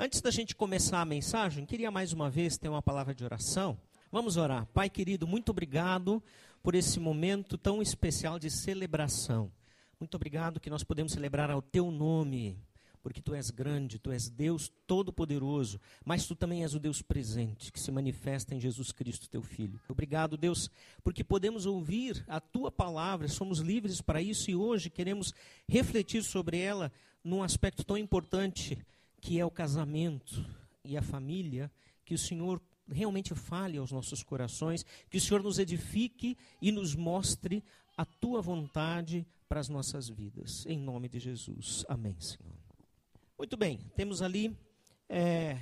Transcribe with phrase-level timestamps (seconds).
[0.00, 3.76] Antes da gente começar a mensagem, queria mais uma vez ter uma palavra de oração.
[4.12, 4.64] Vamos orar.
[4.66, 6.22] Pai querido, muito obrigado
[6.62, 9.50] por esse momento tão especial de celebração.
[9.98, 12.56] Muito obrigado que nós podemos celebrar ao teu nome,
[13.02, 17.72] porque tu és grande, tu és Deus todo-poderoso, mas tu também és o Deus presente,
[17.72, 19.80] que se manifesta em Jesus Cristo, teu Filho.
[19.88, 20.70] Obrigado, Deus,
[21.02, 25.34] porque podemos ouvir a tua palavra, somos livres para isso e hoje queremos
[25.66, 26.92] refletir sobre ela
[27.24, 28.78] num aspecto tão importante
[29.20, 30.44] que é o casamento
[30.84, 31.70] e a família,
[32.04, 36.94] que o Senhor realmente fale aos nossos corações, que o Senhor nos edifique e nos
[36.94, 37.62] mostre
[37.96, 40.64] a tua vontade para as nossas vidas.
[40.66, 41.84] Em nome de Jesus.
[41.88, 42.54] Amém, Senhor.
[43.36, 44.56] Muito bem, temos ali
[45.08, 45.58] é,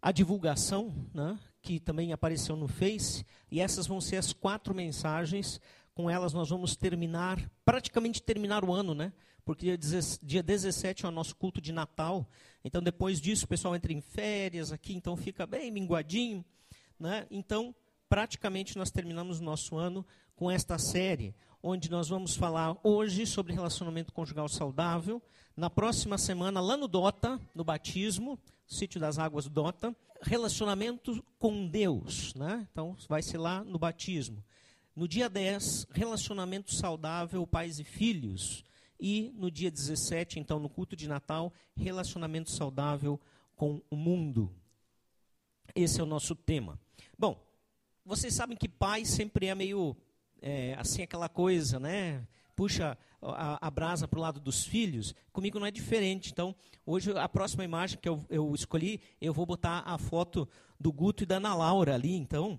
[0.00, 5.60] a divulgação, né, que também apareceu no Face, e essas vão ser as quatro mensagens.
[5.94, 9.12] Com elas nós vamos terminar, praticamente terminar o ano, né?
[9.44, 9.76] Porque
[10.22, 12.28] dia 17 é o nosso culto de Natal.
[12.64, 16.44] Então, depois disso, o pessoal entra em férias aqui, então fica bem minguadinho.
[16.98, 17.26] Né?
[17.30, 17.74] Então,
[18.08, 23.52] praticamente nós terminamos o nosso ano com esta série, onde nós vamos falar hoje sobre
[23.52, 25.20] relacionamento conjugal saudável.
[25.56, 32.34] Na próxima semana, lá no Dota, no batismo, sítio das águas Dota, relacionamento com Deus.
[32.34, 32.66] Né?
[32.70, 34.42] Então, vai ser lá no batismo.
[34.94, 38.64] No dia 10, relacionamento saudável, pais e filhos.
[39.04, 43.18] E no dia 17, então, no culto de Natal, relacionamento saudável
[43.56, 44.48] com o mundo.
[45.74, 46.78] Esse é o nosso tema.
[47.18, 47.36] Bom,
[48.06, 49.96] vocês sabem que pai sempre é meio
[50.40, 52.24] é, assim aquela coisa, né?
[52.54, 55.12] Puxa a, a brasa para o lado dos filhos.
[55.32, 56.30] Comigo não é diferente.
[56.30, 56.54] Então,
[56.86, 61.24] hoje a próxima imagem que eu, eu escolhi, eu vou botar a foto do Guto
[61.24, 62.14] e da Ana Laura ali.
[62.14, 62.56] Então,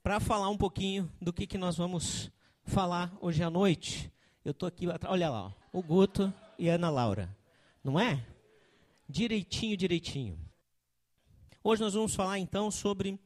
[0.00, 2.30] para falar um pouquinho do que, que nós vamos
[2.64, 4.12] falar hoje à noite.
[4.44, 7.34] Eu estou aqui, olha lá, ó, o Guto e a Ana Laura.
[7.82, 8.24] Não é?
[9.08, 10.38] Direitinho, direitinho.
[11.64, 13.18] Hoje nós vamos falar então sobre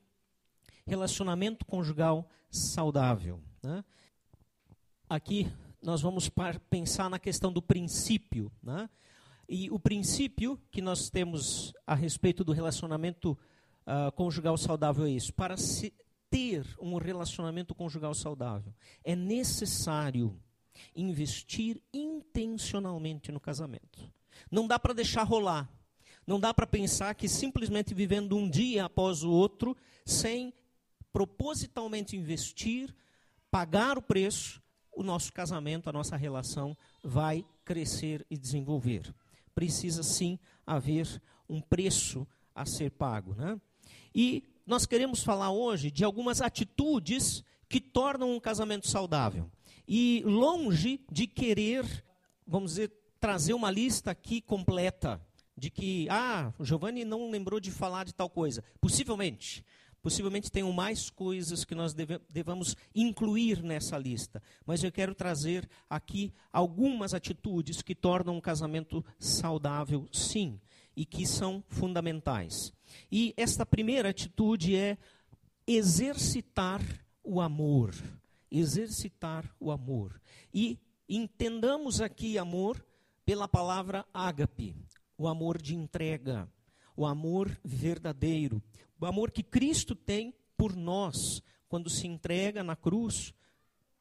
[0.86, 3.40] relacionamento conjugal saudável.
[3.62, 3.84] Né?
[5.08, 5.50] Aqui
[5.82, 6.30] nós vamos
[6.70, 8.50] pensar na questão do princípio.
[8.62, 8.88] Né?
[9.48, 13.38] E o princípio que nós temos a respeito do relacionamento
[13.86, 15.32] uh, conjugal saudável é isso.
[15.32, 15.92] Para se
[16.30, 18.72] ter um relacionamento conjugal saudável,
[19.04, 20.38] é necessário
[20.94, 24.10] investir intencionalmente no casamento.
[24.50, 25.68] Não dá para deixar rolar.
[26.26, 30.52] Não dá para pensar que simplesmente vivendo um dia após o outro, sem
[31.12, 32.94] propositalmente investir,
[33.50, 34.60] pagar o preço,
[34.92, 39.14] o nosso casamento, a nossa relação vai crescer e desenvolver.
[39.54, 43.34] Precisa sim haver um preço a ser pago.
[43.34, 43.60] Né?
[44.14, 49.50] E nós queremos falar hoje de algumas atitudes que tornam um casamento saudável.
[49.86, 51.84] E longe de querer,
[52.46, 55.20] vamos dizer, trazer uma lista aqui completa
[55.56, 58.62] de que, ah, o Giovanni não lembrou de falar de tal coisa.
[58.80, 59.64] Possivelmente.
[60.02, 64.40] Possivelmente tenham mais coisas que nós deve, devamos incluir nessa lista.
[64.64, 70.60] Mas eu quero trazer aqui algumas atitudes que tornam um casamento saudável, sim,
[70.94, 72.72] e que são fundamentais.
[73.10, 74.96] E esta primeira atitude é
[75.66, 76.80] exercitar
[77.24, 77.92] o amor
[78.50, 80.20] exercitar o amor.
[80.52, 82.84] E entendamos aqui amor
[83.24, 84.74] pela palavra ágape,
[85.18, 86.48] o amor de entrega,
[86.96, 88.62] o amor verdadeiro,
[89.00, 93.34] o amor que Cristo tem por nós quando se entrega na cruz,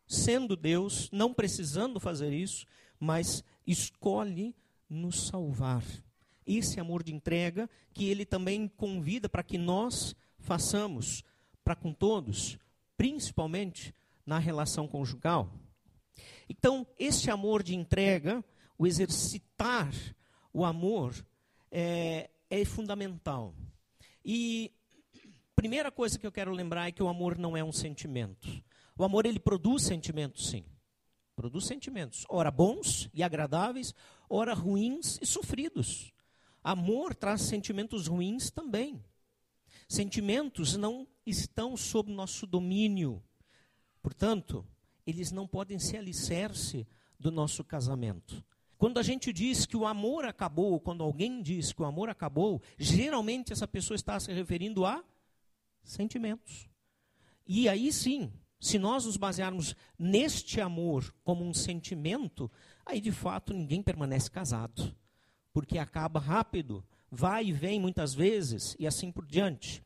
[0.07, 2.66] sendo Deus, não precisando fazer isso,
[3.00, 4.56] mas escolhe
[4.89, 5.83] nos salvar.
[6.45, 11.23] Esse amor de entrega que ele também convida para que nós façamos
[11.63, 12.57] para com todos,
[12.95, 13.94] principalmente
[14.25, 15.50] na relação conjugal.
[16.50, 18.44] Então, esse amor de entrega,
[18.78, 19.94] o exercitar
[20.53, 21.13] o amor,
[21.69, 23.53] é, é fundamental.
[24.24, 24.72] E
[25.56, 28.63] primeira coisa que eu quero lembrar é que o amor não é um sentimento.
[28.97, 30.66] O amor ele produz sentimentos, sim.
[31.36, 33.94] Produz sentimentos, ora bons e agradáveis,
[34.30, 36.13] ora ruins e sofridos.
[36.63, 39.03] Amor traz sentimentos ruins também.
[39.88, 43.22] Sentimentos não estão sob nosso domínio.
[44.06, 44.63] Portanto,
[45.04, 46.86] eles não podem ser alicerce
[47.19, 48.46] do nosso casamento.
[48.78, 52.62] Quando a gente diz que o amor acabou, quando alguém diz que o amor acabou,
[52.78, 55.04] geralmente essa pessoa está se referindo a
[55.84, 56.69] sentimentos.
[57.48, 62.51] E aí sim, se nós nos basearmos neste amor como um sentimento,
[62.86, 64.96] aí de fato ninguém permanece casado,
[65.51, 69.84] porque acaba rápido, vai e vem muitas vezes e assim por diante.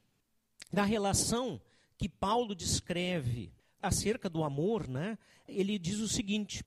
[0.73, 1.61] Na relação
[1.97, 5.17] que Paulo descreve acerca do amor, né,
[5.47, 6.63] ele diz o seguinte,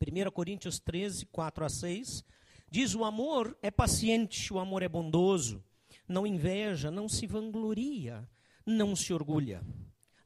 [0.00, 2.24] 1 Coríntios 13, 4 a 6,
[2.70, 5.62] diz: O amor é paciente, o amor é bondoso,
[6.08, 8.28] não inveja, não se vangloria,
[8.64, 9.62] não se orgulha,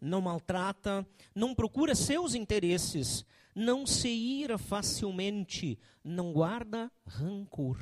[0.00, 7.78] não maltrata, não procura seus interesses, não se ira facilmente, não guarda rancor.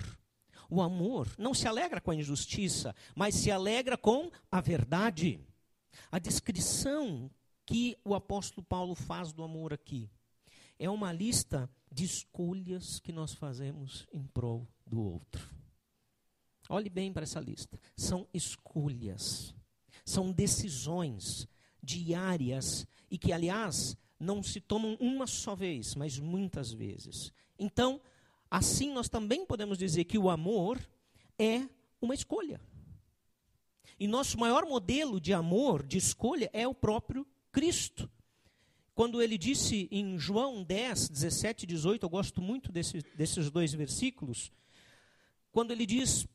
[0.71, 5.41] O amor não se alegra com a injustiça, mas se alegra com a verdade.
[6.11, 7.31] A descrição
[7.69, 10.09] que o apóstolo Paulo faz do amor aqui
[10.79, 15.51] é uma lista de escolhas que nós fazemos em prol do outro.
[16.71, 17.79] Olhe bem para essa lista.
[17.95, 19.55] São escolhas,
[20.03, 21.47] são decisões
[21.83, 27.35] diárias e que, aliás, não se tomam uma só vez, mas muitas vezes.
[27.59, 28.01] Então,
[28.51, 30.81] assim nós também podemos dizer que o amor
[31.39, 31.69] é
[32.01, 32.63] uma escolha.
[34.01, 38.11] E nosso maior modelo de amor, de escolha, é o próprio Cristo.
[38.95, 43.73] Quando ele disse em João 10, 17 e 18, eu gosto muito desse, desses dois
[43.73, 44.51] versículos,
[45.53, 46.27] quando ele diz: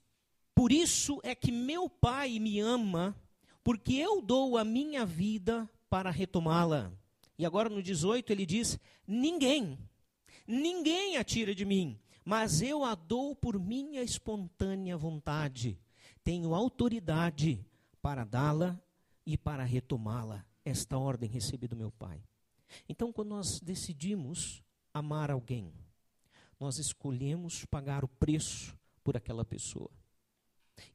[0.56, 3.16] Por isso é que meu Pai me ama,
[3.64, 6.92] porque eu dou a minha vida para retomá-la.
[7.38, 9.78] E agora no 18 ele diz: Ninguém,
[10.48, 15.78] ninguém a tira de mim, mas eu a dou por minha espontânea vontade.
[16.24, 17.66] Tenho autoridade
[18.02, 18.80] para dá-la
[19.26, 20.46] e para retomá-la.
[20.66, 22.24] Esta ordem recebi do meu Pai.
[22.88, 24.64] Então, quando nós decidimos
[24.94, 25.74] amar alguém,
[26.60, 29.92] nós escolhemos pagar o preço por aquela pessoa.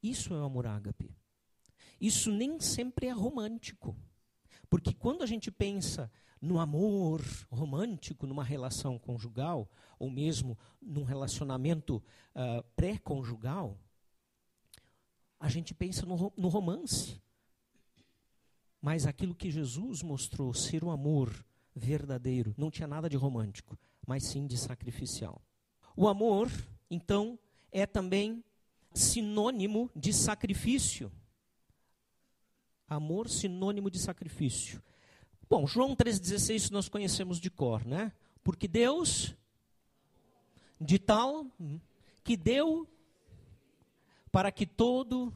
[0.02, 1.14] Isso é o amor ágape.
[2.00, 3.96] Isso nem sempre é romântico.
[4.70, 6.10] Porque quando a gente pensa
[6.40, 9.68] no amor romântico, numa relação conjugal,
[9.98, 13.78] ou mesmo num relacionamento uh, pré-conjugal,
[15.40, 17.20] a gente pensa no, no romance.
[18.80, 21.32] Mas aquilo que Jesus mostrou ser o amor
[21.74, 25.42] verdadeiro não tinha nada de romântico, mas sim de sacrificial.
[25.96, 26.50] O amor,
[26.90, 27.38] então,
[27.72, 28.44] é também
[28.94, 31.10] sinônimo de sacrifício.
[32.88, 34.82] Amor sinônimo de sacrifício.
[35.48, 38.12] Bom, João 3,16 nós conhecemos de cor, né?
[38.44, 39.34] Porque Deus,
[40.80, 41.46] de tal,
[42.22, 42.86] que deu
[44.30, 45.32] para que todo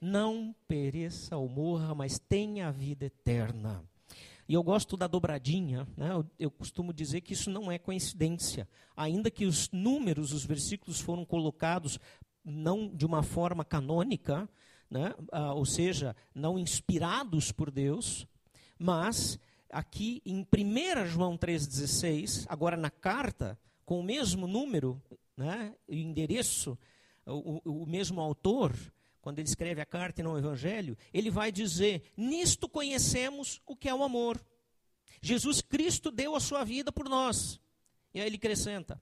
[0.00, 3.84] não pereça ou morra, mas tenha a vida eterna.
[4.48, 6.10] E eu gosto da dobradinha, né?
[6.10, 8.66] eu, eu, costumo dizer que isso não é coincidência.
[8.96, 11.98] Ainda que os números, os versículos foram colocados
[12.42, 14.48] não de uma forma canônica,
[14.90, 15.14] né?
[15.32, 18.26] ah, ou seja, não inspirados por Deus,
[18.78, 19.38] mas
[19.70, 25.00] aqui em 1 João 3,16, agora na carta, com o mesmo número,
[25.36, 26.78] né, o endereço,
[27.26, 28.74] o, o mesmo autor,
[29.28, 33.76] quando ele escreve a carta e não o evangelho, ele vai dizer: Nisto conhecemos o
[33.76, 34.42] que é o amor.
[35.20, 37.60] Jesus Cristo deu a sua vida por nós.
[38.14, 38.98] E aí ele acrescenta: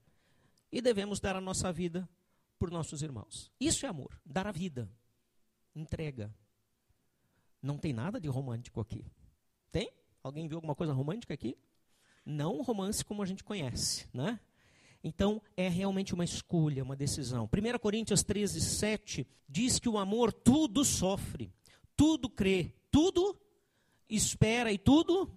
[0.73, 2.09] E devemos dar a nossa vida
[2.59, 3.53] por nossos irmãos.
[3.61, 4.91] Isso é amor, dar a vida,
[5.77, 6.35] entrega.
[7.63, 9.07] Não tem nada de romântico aqui.
[9.71, 9.93] Tem?
[10.25, 11.57] Alguém viu alguma coisa romântica aqui?
[12.25, 14.41] Não romance como a gente conhece, né?
[15.07, 17.45] Então, é realmente uma escolha, uma decisão.
[17.45, 21.53] 1 Coríntios 13, 7 diz que o amor tudo sofre,
[21.97, 23.41] tudo crê, tudo
[24.11, 25.31] espera e tudo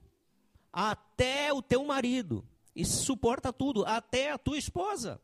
[0.74, 2.44] até o teu marido.
[2.75, 5.21] E suporta tudo, até a tua esposa.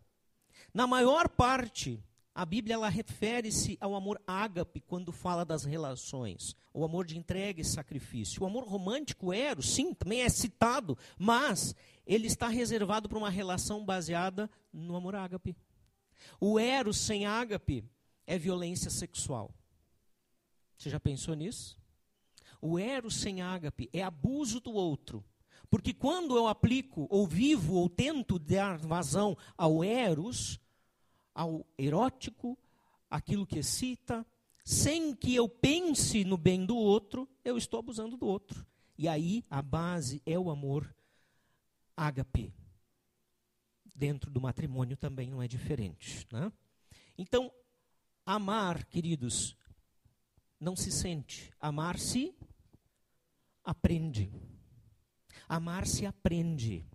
[0.71, 1.99] Na maior parte
[2.35, 7.61] a Bíblia ela refere-se ao amor ágape quando fala das relações, o amor de entrega
[7.61, 8.43] e sacrifício.
[8.43, 11.73] O amor romântico, eros, sim, também é citado, mas
[12.05, 15.55] ele está reservado para uma relação baseada no amor ágape.
[16.39, 17.83] O eros sem ágape
[18.25, 19.53] é violência sexual.
[20.77, 21.77] Você já pensou nisso?
[22.61, 25.23] O eros sem ágape é abuso do outro.
[25.69, 30.59] Porque quando eu aplico, ou vivo, ou tento dar vazão ao eros,
[31.33, 32.57] ao erótico,
[33.09, 34.25] aquilo que excita,
[34.63, 38.65] sem que eu pense no bem do outro, eu estou abusando do outro.
[38.97, 40.94] E aí a base é o amor
[41.95, 42.53] ágape.
[43.95, 46.27] Dentro do matrimônio também não é diferente.
[46.31, 46.51] Né?
[47.17, 47.51] Então,
[48.25, 49.55] amar, queridos,
[50.59, 51.51] não se sente.
[51.59, 52.35] Amar se
[53.63, 54.31] aprende.
[55.47, 56.85] Amar se aprende.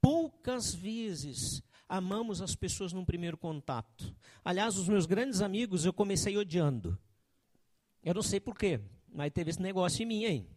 [0.00, 4.14] Poucas vezes amamos as pessoas num primeiro contato.
[4.44, 6.98] Aliás, os meus grandes amigos eu comecei odiando.
[8.02, 10.55] Eu não sei porquê, mas teve esse negócio em mim aí.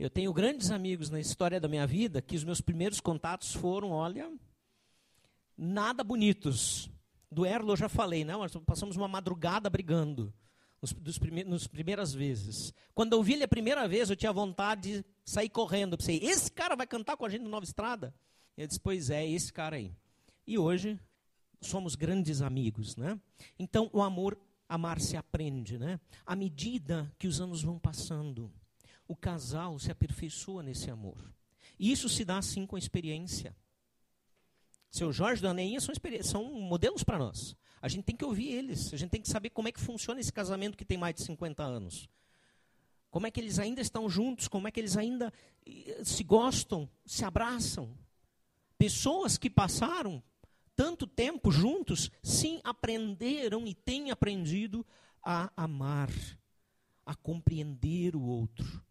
[0.00, 3.90] Eu tenho grandes amigos na história da minha vida que os meus primeiros contatos foram,
[3.90, 4.32] olha,
[5.54, 6.90] nada bonitos.
[7.30, 10.32] Do Erlo eu já falei, não, nós passamos uma madrugada brigando.
[10.80, 12.72] Nos, dos prime primeiras vezes.
[12.94, 15.92] Quando eu vi ele a primeira vez, eu tinha vontade de sair correndo.
[15.92, 18.14] Eu pensei, esse cara vai cantar com a gente no Nova Estrada?
[18.56, 19.92] Eu disse, pois é, esse cara aí.
[20.46, 20.98] E hoje
[21.60, 23.20] somos grandes amigos, né?
[23.58, 26.00] Então o amor amar se aprende, né?
[26.24, 28.50] À medida que os anos vão passando,
[29.10, 31.18] o casal se aperfeiçoa nesse amor.
[31.76, 33.56] E isso se dá assim com a experiência.
[34.88, 37.56] Seu Jorge e Dona Neinha são, são modelos para nós.
[37.82, 40.20] A gente tem que ouvir eles, a gente tem que saber como é que funciona
[40.20, 42.08] esse casamento que tem mais de 50 anos.
[43.10, 45.32] Como é que eles ainda estão juntos, como é que eles ainda
[45.66, 47.92] eh, se gostam, se abraçam.
[48.78, 50.22] Pessoas que passaram
[50.76, 54.86] tanto tempo juntos, sim, aprenderam e têm aprendido
[55.20, 56.10] a amar,
[57.04, 58.88] a compreender o outro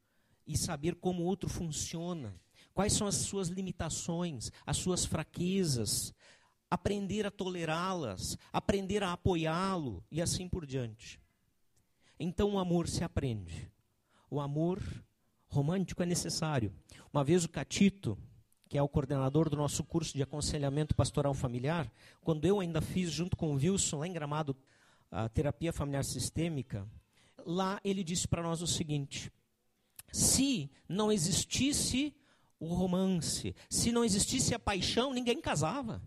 [0.49, 2.35] e saber como o outro funciona,
[2.73, 6.11] quais são as suas limitações, as suas fraquezas,
[6.71, 11.21] aprender a tolerá-las, aprender a apoiá-lo e assim por diante.
[12.19, 13.71] Então o amor se aprende.
[14.27, 14.81] O amor
[15.47, 16.73] romântico é necessário.
[17.13, 18.17] Uma vez o Catito,
[18.67, 21.91] que é o coordenador do nosso curso de aconselhamento pastoral familiar,
[22.21, 24.57] quando eu ainda fiz junto com o Wilson lá em Gramado
[25.11, 26.87] a terapia familiar sistêmica,
[27.45, 29.31] lá ele disse para nós o seguinte:
[30.11, 32.15] se não existisse
[32.59, 36.01] o romance, se não existisse a paixão, ninguém casava.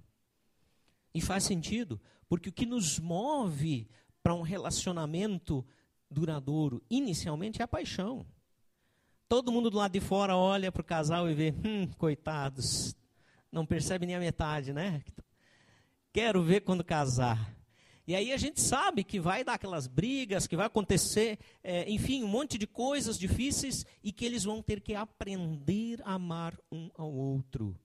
[1.14, 3.88] E faz sentido, porque o que nos move
[4.22, 5.64] para um relacionamento
[6.10, 8.26] duradouro, inicialmente, é a paixão.
[9.28, 12.94] Todo mundo do lado de fora olha para o casal e vê, hum, coitados,
[13.50, 15.02] não percebe nem a metade, né?
[16.12, 17.56] Quero ver quando casar.
[18.06, 22.24] E aí a gente sabe que vai dar aquelas brigas, que vai acontecer, é, enfim,
[22.24, 26.90] um monte de coisas difíceis e que eles vão ter que aprender a amar um
[26.96, 27.78] ao outro.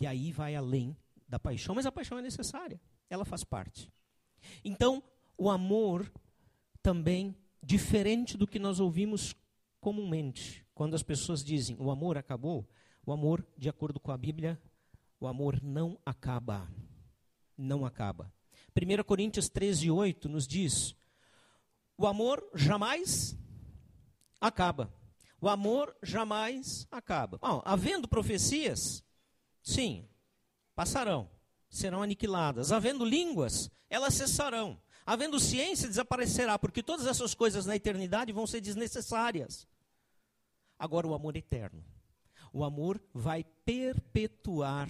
[0.00, 0.96] E aí vai além
[1.28, 3.92] da paixão, mas a paixão é necessária, ela faz parte.
[4.64, 5.02] Então,
[5.38, 6.10] o amor
[6.82, 9.34] também, diferente do que nós ouvimos
[9.80, 12.68] comumente, quando as pessoas dizem o amor acabou,
[13.06, 14.60] o amor, de acordo com a Bíblia,
[15.20, 16.68] o amor não acaba.
[17.56, 18.32] Não acaba.
[18.74, 20.94] 1 Coríntios 13, 8 nos diz:
[22.00, 23.36] o amor jamais
[24.40, 24.90] acaba.
[25.38, 27.36] O amor jamais acaba.
[27.36, 29.04] Bom, havendo profecias,
[29.62, 30.08] sim,
[30.74, 31.30] passarão,
[31.68, 32.72] serão aniquiladas.
[32.72, 34.80] Havendo línguas, elas cessarão.
[35.04, 39.68] Havendo ciência, desaparecerá, porque todas essas coisas na eternidade vão ser desnecessárias.
[40.78, 41.84] Agora, o amor eterno.
[42.50, 44.88] O amor vai perpetuar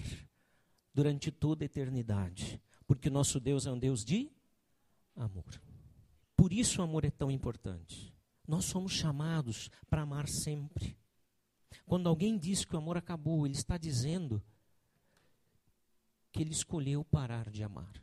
[0.93, 2.61] durante toda a eternidade,
[2.91, 4.29] porque o nosso Deus é um Deus de
[5.15, 5.61] amor.
[6.35, 8.13] Por isso o amor é tão importante.
[8.45, 10.97] Nós somos chamados para amar sempre.
[11.85, 14.43] Quando alguém diz que o amor acabou, ele está dizendo
[16.33, 17.93] que ele escolheu parar de amar.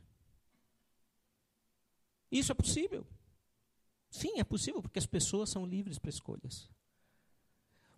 [2.31, 3.05] Isso é possível.
[4.09, 6.67] Sim, é possível, porque as pessoas são livres para escolhas.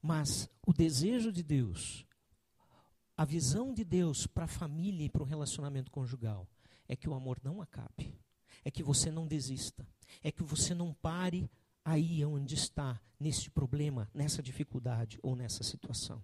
[0.02, 2.06] Mas o desejo de Deus,
[3.16, 6.46] a visão de Deus para a família e para o relacionamento conjugal,
[6.88, 8.14] é que o amor não acabe,
[8.64, 9.88] é que você não desista,
[10.24, 11.50] é que você não pare
[11.84, 16.24] aí onde está, nesse problema, nessa dificuldade ou nessa situação.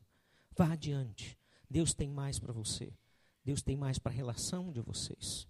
[0.56, 1.38] Vá adiante.
[1.70, 2.92] Deus tem mais para você.
[3.46, 5.48] Deus tem mais para a relação de vocês.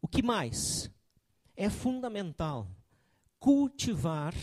[0.00, 0.90] O que mais?
[1.56, 2.70] É fundamental
[3.40, 4.34] cultivar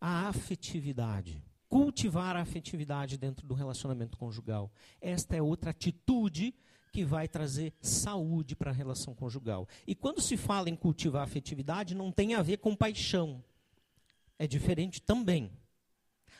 [0.00, 1.42] a afetividade.
[1.66, 4.70] Cultivar a afetividade dentro do relacionamento conjugal.
[5.00, 6.54] Esta é outra atitude
[6.94, 9.66] que vai trazer saúde para a relação conjugal.
[9.84, 13.42] E quando se fala em cultivar a afetividade, não tem a ver com paixão.
[14.38, 15.50] É diferente também.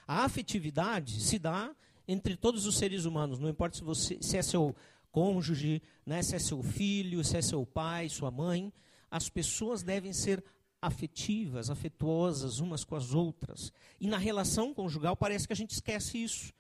[0.06, 1.74] A afetividade se dá
[2.06, 4.76] entre todos os seres humanos, não importa se, você, se é seu
[5.10, 8.72] cônjuge, né, se é seu filho, se é seu pai, sua mãe,
[9.10, 10.44] as pessoas devem ser
[10.80, 13.72] afetivas, afetuosas umas com as outras.
[14.00, 16.52] E na relação conjugal parece que a gente esquece isso.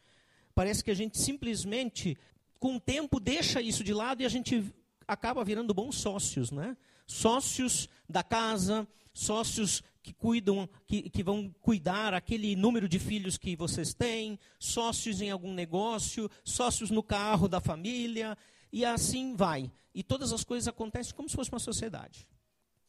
[0.54, 2.16] Parece que a gente simplesmente,
[2.64, 4.72] com o tempo, deixa isso de lado e a gente
[5.06, 6.74] acaba virando bons sócios, né?
[7.06, 13.54] Sócios da casa, sócios que cuidam, que, que vão cuidar aquele número de filhos que
[13.54, 18.34] vocês têm, sócios em algum negócio, sócios no carro da família,
[18.72, 19.70] e assim vai.
[19.94, 22.26] E todas as coisas acontecem como se fosse uma sociedade.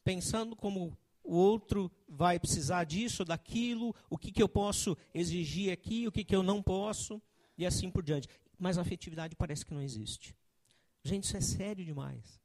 [0.06, 6.08] Pensando como o outro vai precisar disso daquilo, o que, que eu posso exigir aqui,
[6.08, 7.22] o que, que eu não posso,
[7.58, 8.30] e assim por diante.
[8.58, 10.36] Mas a afetividade parece que não existe.
[11.04, 12.40] Gente, isso é sério demais.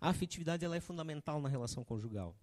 [0.00, 2.34] A afetividade ela é fundamental na relação conjugal.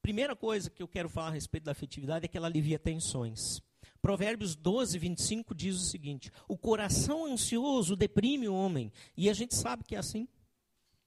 [0.00, 3.60] Primeira coisa que eu quero falar a respeito da afetividade é que ela alivia tensões.
[4.00, 8.92] Provérbios 12, 25 diz o seguinte: O coração ansioso deprime o homem.
[9.16, 10.26] E a gente sabe que é assim.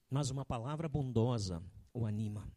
[0.08, 2.48] Mas uma palavra bondosa o anima.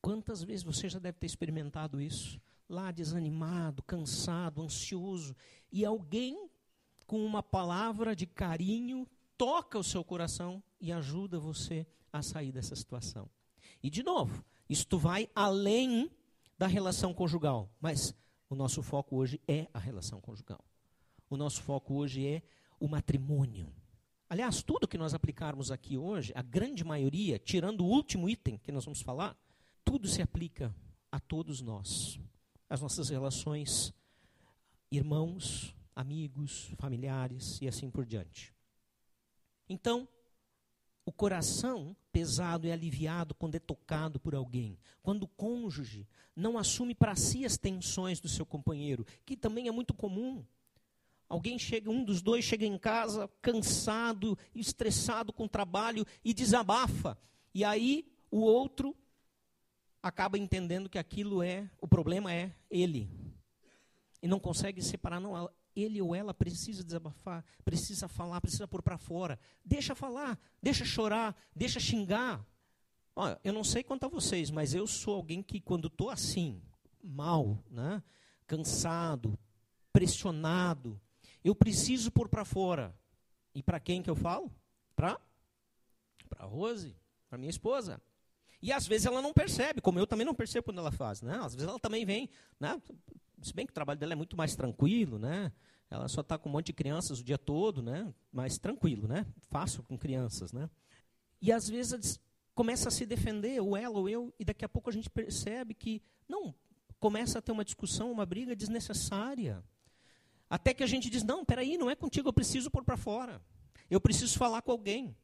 [0.00, 2.40] Quantas vezes você já deve ter experimentado isso?
[2.68, 5.34] Lá desanimado, cansado, ansioso.
[5.70, 6.47] E alguém
[7.08, 12.76] com uma palavra de carinho toca o seu coração e ajuda você a sair dessa
[12.76, 13.30] situação.
[13.82, 16.10] E de novo, isto vai além
[16.58, 18.14] da relação conjugal, mas
[18.50, 20.62] o nosso foco hoje é a relação conjugal.
[21.30, 22.42] O nosso foco hoje é
[22.78, 23.72] o matrimônio.
[24.28, 28.70] Aliás, tudo que nós aplicarmos aqui hoje, a grande maioria, tirando o último item que
[28.70, 29.34] nós vamos falar,
[29.82, 30.74] tudo se aplica
[31.10, 32.20] a todos nós.
[32.68, 33.94] As nossas relações,
[34.90, 38.54] irmãos, amigos, familiares e assim por diante.
[39.68, 40.08] Então,
[41.04, 44.78] o coração pesado é aliviado quando é tocado por alguém.
[45.02, 49.72] Quando o cônjuge não assume para si as tensões do seu companheiro, que também é
[49.72, 50.46] muito comum.
[51.28, 57.18] Alguém chega, um dos dois chega em casa cansado, estressado com o trabalho e desabafa.
[57.52, 58.96] E aí o outro
[60.00, 63.10] acaba entendendo que aquilo é, o problema é ele.
[64.22, 68.98] E não consegue separar, não, ele ou ela precisa desabafar, precisa falar, precisa pôr para
[68.98, 69.38] fora.
[69.64, 72.44] Deixa falar, deixa chorar, deixa xingar.
[73.14, 76.62] Olha, eu não sei quanto a vocês, mas eu sou alguém que quando estou assim,
[77.02, 78.02] mal, né,
[78.46, 79.38] cansado,
[79.92, 81.00] pressionado,
[81.42, 82.94] eu preciso pôr para fora.
[83.54, 84.52] E para quem que eu falo?
[84.94, 85.20] Para
[86.28, 86.94] para Rose,
[87.28, 88.00] para minha esposa.
[88.60, 91.38] E às vezes ela não percebe, como eu também não percebo quando ela faz, né?
[91.42, 92.80] Às vezes ela também vem, né?
[93.42, 95.52] Se bem que o trabalho dela é muito mais tranquilo, né?
[95.90, 98.12] Ela só está com um monte de crianças o dia todo, né?
[98.32, 99.26] Mais tranquilo, né?
[99.50, 100.68] Fácil com crianças, né?
[101.40, 102.20] E às vezes
[102.54, 105.74] começa a se defender, ou ela ou eu, e daqui a pouco a gente percebe
[105.74, 106.54] que não
[106.98, 109.62] começa a ter uma discussão, uma briga desnecessária.
[110.50, 113.40] Até que a gente diz: não, peraí, não é contigo, eu preciso pôr para fora.
[113.90, 115.16] Eu preciso falar com alguém.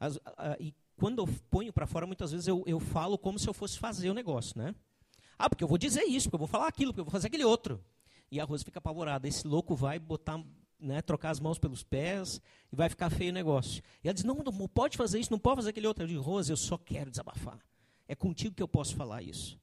[0.00, 3.48] As, a, e quando eu ponho para fora, muitas vezes eu, eu falo como se
[3.48, 4.74] eu fosse fazer o negócio, né?
[5.38, 7.26] Ah, porque eu vou dizer isso, porque eu vou falar aquilo, porque eu vou fazer
[7.28, 7.82] aquele outro.
[8.30, 9.28] E a Rose fica apavorada.
[9.28, 10.42] Esse louco vai botar,
[10.80, 12.40] né, trocar as mãos pelos pés
[12.72, 13.82] e vai ficar feio o negócio.
[14.02, 16.04] E ela diz: não, não pode fazer isso, não pode fazer aquele outro.
[16.04, 17.58] Eu digo: Rose, eu só quero desabafar.
[18.08, 19.60] É contigo que eu posso falar isso.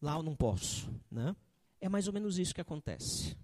[0.00, 0.88] Lá eu não posso.
[1.10, 1.34] Né?
[1.80, 3.36] É mais ou menos isso que acontece.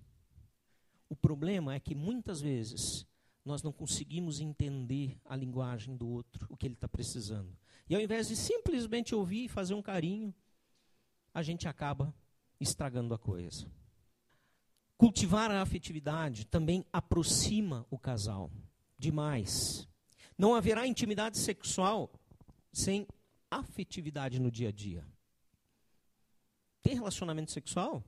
[1.09, 3.07] O problema é que muitas vezes
[3.45, 7.55] nós não conseguimos entender a linguagem do outro, o que ele está precisando.
[7.89, 10.35] E ao invés de simplesmente ouvir e fazer um carinho,
[11.35, 12.15] a gente acaba
[12.61, 13.71] estragando a coisa.
[14.97, 18.51] Cultivar a afetividade também aproxima o casal
[18.99, 19.89] demais.
[20.39, 22.13] Não haverá intimidade sexual
[22.73, 23.07] sem
[23.51, 25.07] afetividade no dia a dia.
[26.83, 28.05] Tem relacionamento sexual?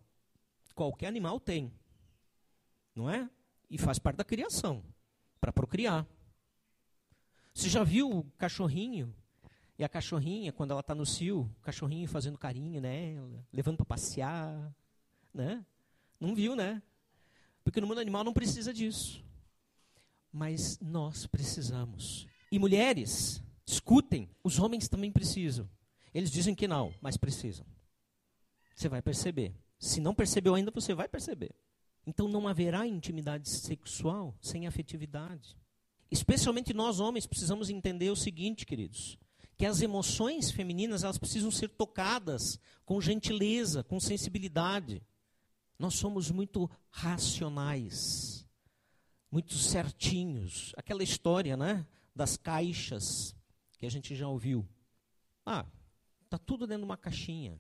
[0.75, 1.73] Qualquer animal tem.
[2.95, 3.29] Não é?
[3.69, 4.85] E faz parte da criação
[5.41, 6.07] para procriar.
[7.53, 9.15] Você já viu o cachorrinho
[9.79, 13.87] e a cachorrinha, quando ela está no cio, o cachorrinho fazendo carinho nela, levando para
[13.87, 14.75] passear,
[15.33, 15.65] né?
[16.21, 16.81] Não viu, né?
[17.65, 19.25] Porque no mundo animal não precisa disso.
[20.33, 22.27] Mas nós precisamos.
[22.53, 25.69] E mulheres, escutem, os homens também precisam.
[26.13, 27.67] Eles dizem que não, mas precisam.
[28.77, 29.55] Você vai perceber.
[29.79, 31.55] Se não percebeu ainda, você vai perceber.
[32.07, 35.57] Então não haverá intimidade sexual sem afetividade.
[36.11, 39.19] Especialmente nós homens precisamos entender o seguinte, queridos,
[39.57, 45.03] que as emoções femininas elas precisam ser tocadas com gentileza, com sensibilidade.
[45.79, 48.47] Nós somos muito racionais,
[49.31, 50.73] muito certinhos.
[50.77, 53.35] Aquela história, né, das caixas
[53.79, 54.67] que a gente já ouviu.
[55.45, 55.67] Ah,
[56.29, 57.59] tá tudo dentro de uma caixinha.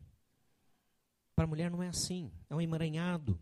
[1.34, 3.38] Para a mulher não é assim, é um emaranhado.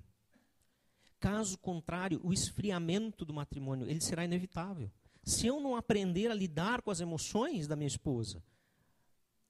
[1.20, 4.90] Caso contrário, o esfriamento do matrimônio, ele será inevitável.
[5.22, 8.42] Se eu não aprender a lidar com as emoções da minha esposa,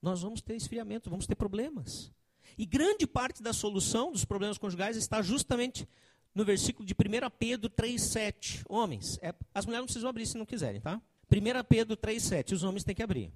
[0.01, 2.13] nós vamos ter esfriamento, vamos ter problemas.
[2.59, 5.89] E grande parte da solução dos problemas conjugais está justamente
[6.35, 8.63] no versículo de 1 Pedro 3,7.
[8.69, 11.01] Homens, é, as mulheres não precisam abrir se não quiserem, tá?
[11.31, 12.53] 1 Pedro 3,7.
[12.53, 13.33] Os homens têm que abrir.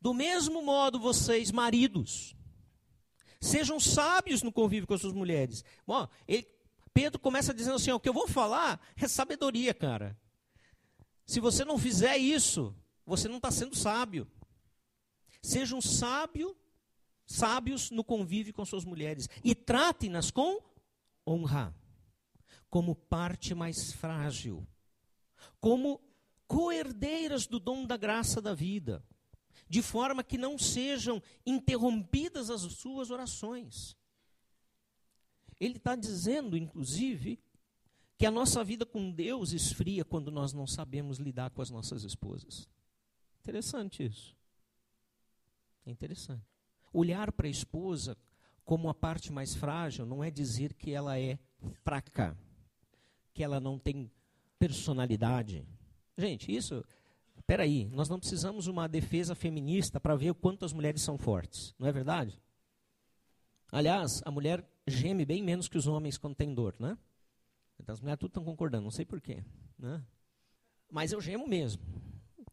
[0.00, 2.36] Do mesmo modo, vocês, maridos,
[3.40, 5.64] sejam sábios no convívio com as suas mulheres.
[5.86, 6.46] Bom, ele,
[6.92, 10.16] Pedro começa dizendo assim: ó, o que eu vou falar é sabedoria, cara.
[11.28, 12.74] Se você não fizer isso,
[13.06, 14.26] você não está sendo sábio.
[15.40, 16.56] Sejam sábio
[17.28, 20.62] sábios no convívio com suas mulheres e tratem-nas com
[21.26, 21.76] honra,
[22.70, 24.66] como parte mais frágil,
[25.60, 26.00] como
[26.46, 29.04] coerdeiras do dom da graça da vida,
[29.68, 33.94] de forma que não sejam interrompidas as suas orações.
[35.60, 37.38] Ele está dizendo, inclusive,
[38.18, 42.02] que a nossa vida com Deus esfria quando nós não sabemos lidar com as nossas
[42.02, 42.68] esposas.
[43.40, 44.36] Interessante isso.
[45.86, 46.44] É interessante.
[46.92, 48.18] Olhar para a esposa
[48.64, 51.38] como a parte mais frágil não é dizer que ela é
[51.84, 52.36] fraca,
[53.32, 54.10] que ela não tem
[54.58, 55.64] personalidade.
[56.16, 56.84] Gente, isso.
[57.46, 61.72] Peraí, nós não precisamos uma defesa feminista para ver o quanto as mulheres são fortes,
[61.78, 62.42] não é verdade?
[63.70, 66.98] Aliás, a mulher geme bem menos que os homens quando tem dor, né?
[67.80, 69.44] Então as mulheres tudo estão concordando, não sei porquê.
[69.78, 70.02] Né?
[70.90, 71.82] Mas eu gemo mesmo.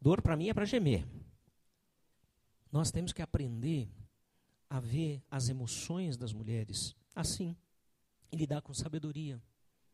[0.00, 1.06] Dor para mim é para gemer.
[2.70, 3.88] Nós temos que aprender
[4.68, 7.56] a ver as emoções das mulheres assim
[8.30, 9.42] e lidar com sabedoria.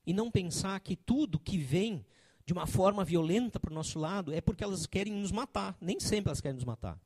[0.05, 2.05] E não pensar que tudo que vem
[2.45, 5.77] de uma forma violenta para o nosso lado é porque elas querem nos matar.
[5.81, 7.01] Nem sempre elas querem nos matar.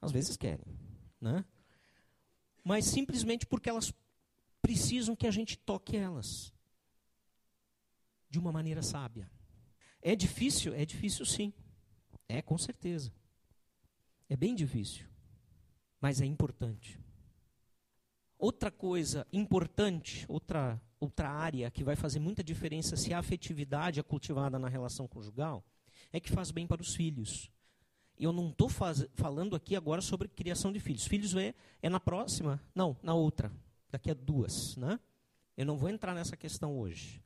[0.00, 0.66] Às vezes querem.
[1.20, 1.44] Né?
[2.64, 3.92] Mas simplesmente porque elas
[4.62, 6.52] precisam que a gente toque elas
[8.30, 9.30] de uma maneira sábia.
[10.00, 10.72] É difícil?
[10.72, 11.52] É difícil sim.
[12.28, 13.12] É, com certeza.
[14.28, 15.06] É bem difícil.
[16.00, 16.98] Mas é importante.
[18.38, 24.02] Outra coisa importante, outra, outra área que vai fazer muita diferença se a afetividade é
[24.02, 25.62] cultivada na relação conjugal,
[26.10, 27.50] é que faz bem para os filhos.
[28.18, 31.06] Eu não estou falando aqui agora sobre criação de filhos.
[31.06, 32.62] Filhos é, é na próxima?
[32.74, 33.52] Não, na outra.
[33.90, 34.76] Daqui a duas.
[34.76, 35.00] Né?
[35.56, 37.22] Eu não vou entrar nessa questão hoje.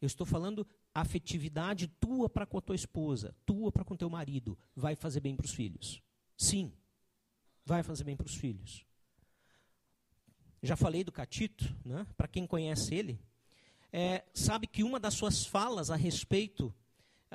[0.00, 4.58] Eu estou falando afetividade tua para com a tua esposa, tua para com teu marido,
[4.74, 6.02] vai fazer bem para os filhos.
[6.36, 6.72] Sim,
[7.64, 8.84] vai fazer bem para os filhos.
[10.62, 12.06] Já falei do Catito, né?
[12.16, 13.20] para quem conhece ele,
[13.92, 16.74] é, sabe que uma das suas falas a respeito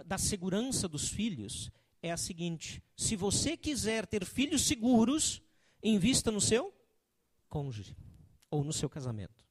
[0.06, 5.42] da segurança dos filhos é a seguinte: se você quiser ter filhos seguros,
[5.84, 6.74] invista no seu
[7.48, 7.96] cônjuge
[8.50, 9.45] ou no seu casamento.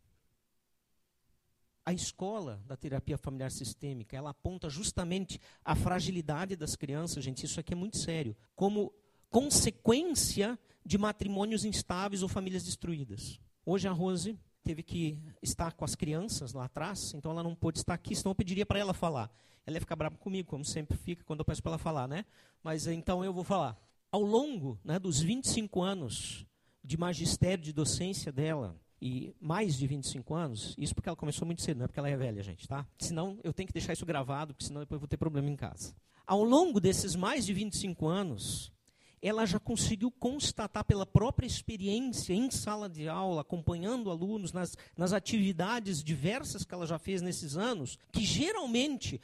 [1.86, 7.60] A escola da terapia familiar sistêmica, ela aponta justamente a fragilidade das crianças, gente, isso
[7.60, 8.92] aqui é muito sério, como
[9.28, 13.38] consequência de matrimônios instáveis ou famílias destruídas.
[13.66, 17.78] Hoje a Rose teve que estar com as crianças lá atrás, então ela não pôde
[17.78, 19.30] estar aqui, senão eu pediria para ela falar.
[19.66, 22.24] Ela ia ficar brava comigo, como sempre fica quando eu peço para ela falar, né?
[22.62, 23.76] Mas então eu vou falar.
[24.10, 26.46] Ao longo né, dos 25 anos
[26.82, 31.62] de magistério de docência dela, e mais de 25 anos, isso porque ela começou muito
[31.62, 32.86] cedo, não é porque ela é velha, gente, tá?
[32.98, 35.56] Senão eu tenho que deixar isso gravado, porque senão depois eu vou ter problema em
[35.56, 35.94] casa.
[36.26, 38.72] Ao longo desses mais de 25 anos,
[39.20, 45.14] ela já conseguiu constatar pela própria experiência em sala de aula, acompanhando alunos nas, nas
[45.14, 49.20] atividades diversas que ela já fez nesses anos, que geralmente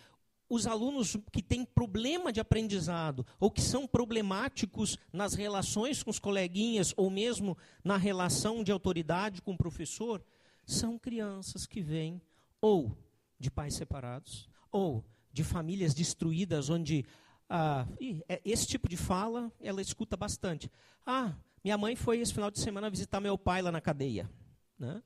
[0.50, 6.18] os alunos que têm problema de aprendizado ou que são problemáticos nas relações com os
[6.18, 10.20] coleguinhas ou mesmo na relação de autoridade com o professor
[10.66, 12.20] são crianças que vêm
[12.60, 12.98] ou
[13.38, 17.06] de pais separados ou de famílias destruídas onde
[17.48, 17.86] ah,
[18.28, 20.70] é, esse tipo de fala ela escuta bastante.
[21.06, 21.32] Ah,
[21.62, 24.28] minha mãe foi esse final de semana visitar meu pai lá na cadeia.
[24.76, 25.00] Né?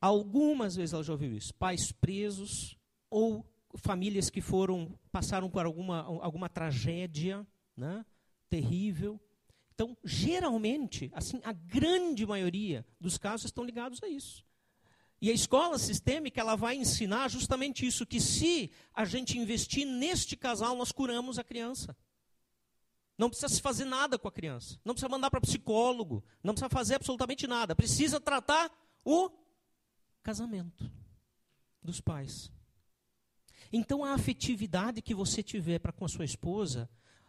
[0.00, 1.54] Algumas vezes ela já ouviu isso.
[1.54, 2.78] Pais presos
[3.10, 3.44] ou
[3.76, 8.04] famílias que foram passaram por alguma, alguma tragédia né,
[8.48, 9.20] terrível.
[9.74, 14.44] Então, geralmente, assim, a grande maioria dos casos estão ligados a isso.
[15.20, 20.36] E a escola sistêmica ela vai ensinar justamente isso, que se a gente investir neste
[20.36, 21.96] casal, nós curamos a criança.
[23.18, 24.78] Não precisa se fazer nada com a criança.
[24.84, 26.22] Não precisa mandar para psicólogo.
[26.42, 27.74] Não precisa fazer absolutamente nada.
[27.74, 28.70] Precisa tratar
[29.04, 29.30] o
[30.22, 30.90] casamento
[31.82, 32.52] dos pais.
[33.72, 36.88] Então a afetividade que você tiver para com a sua esposa,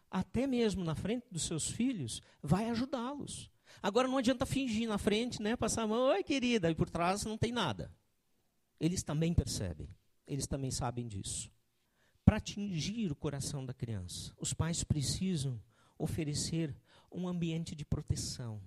[0.10, 3.50] até mesmo na frente dos seus filhos, vai ajudá-los.
[3.82, 7.24] Agora não adianta fingir na frente, né, passar a mão, oi querida, e por trás
[7.24, 7.92] não tem nada.
[8.80, 9.90] Eles também percebem,
[10.28, 11.52] eles também sabem disso.
[12.24, 15.62] Para atingir o coração da criança, os pais precisam
[15.98, 16.76] oferecer
[17.12, 18.62] um ambiente de proteção,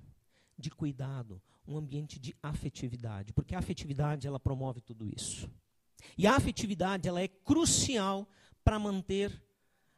[0.59, 5.51] de cuidado, um ambiente de afetividade, porque a afetividade ela promove tudo isso.
[6.17, 8.29] E a afetividade ela é crucial
[8.65, 9.43] para manter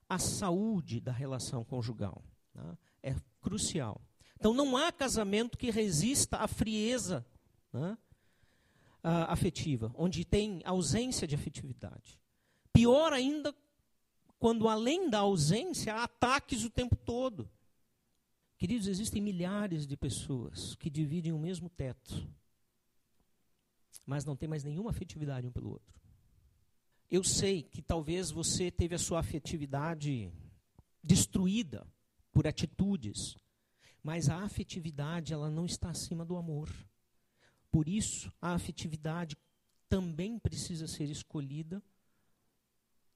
[0.08, 2.22] a saúde da relação conjugal.
[2.52, 2.76] Tá?
[3.02, 4.00] É crucial.
[4.38, 7.24] Então não há casamento que resista à frieza
[7.72, 7.96] né,
[9.02, 12.20] afetiva, onde tem ausência de afetividade.
[12.72, 13.54] Pior ainda,
[14.38, 17.48] quando além da ausência, há ataques o tempo todo.
[18.58, 22.28] Queridos, existem milhares de pessoas que dividem o mesmo teto
[24.06, 26.00] mas não tem mais nenhuma afetividade um pelo outro.
[27.10, 30.32] Eu sei que talvez você teve a sua afetividade
[31.02, 31.86] destruída
[32.32, 33.36] por atitudes,
[34.02, 36.70] mas a afetividade ela não está acima do amor.
[37.70, 39.36] Por isso, a afetividade
[39.88, 41.82] também precisa ser escolhida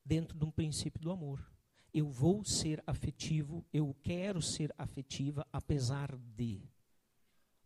[0.04, 1.44] dentro de um princípio do amor.
[1.92, 6.62] Eu vou ser afetivo, eu quero ser afetiva apesar de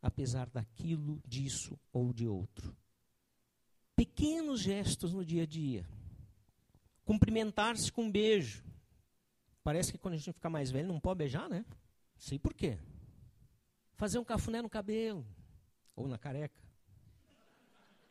[0.01, 2.75] apesar daquilo, disso ou de outro
[4.01, 5.85] pequenos gestos no dia a dia.
[7.05, 8.65] Cumprimentar-se com um beijo.
[9.63, 11.67] Parece que quando a gente ficar mais velho não pode beijar, né?
[12.17, 12.79] Sei por quê.
[13.97, 15.27] Fazer um cafuné no cabelo
[15.95, 16.59] ou na careca.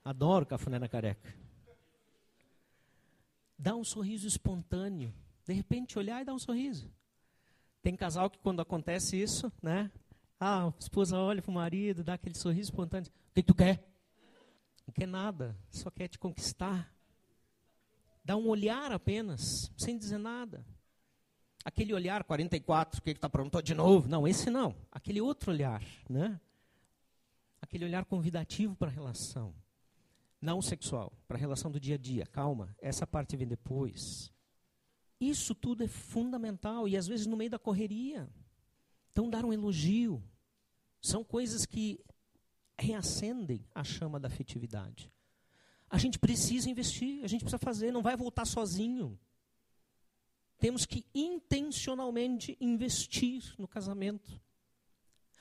[0.06, 1.36] Adoro cafuné na careca.
[3.58, 5.12] Dá um sorriso espontâneo.
[5.44, 6.88] De repente, olhar e dar um sorriso.
[7.82, 9.92] Tem casal que, quando acontece isso, né?
[10.40, 13.10] Ah, a esposa olha para o marido, dá aquele sorriso espontâneo.
[13.10, 13.90] O que tu quer?
[14.90, 16.92] Não quer nada, só quer te conquistar.
[18.26, 20.66] Dá um olhar apenas, sem dizer nada.
[21.64, 24.10] Aquele olhar 44, o que está pronto de novo?
[24.10, 24.76] Não, esse não.
[24.92, 26.42] Aquele outro olhar, né?
[27.62, 29.54] Aquele olhar convidativo para a relação.
[30.42, 32.26] Não sexual, para a relação do dia a dia.
[32.26, 34.34] Calma, essa parte vem depois.
[35.22, 38.28] Isso tudo é fundamental e às vezes no meio da correria.
[39.12, 40.24] Então, dar um elogio
[41.00, 42.04] são coisas que
[42.80, 45.12] reacendem a chama da afetividade.
[45.90, 49.20] A gente precisa investir, a gente precisa fazer, não vai voltar sozinho.
[50.60, 54.40] Temos que intencionalmente investir no casamento.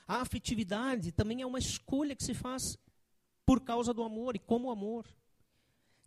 [0.07, 2.79] A afetividade também é uma escolha que se faz
[3.45, 5.07] por causa do amor e como amor.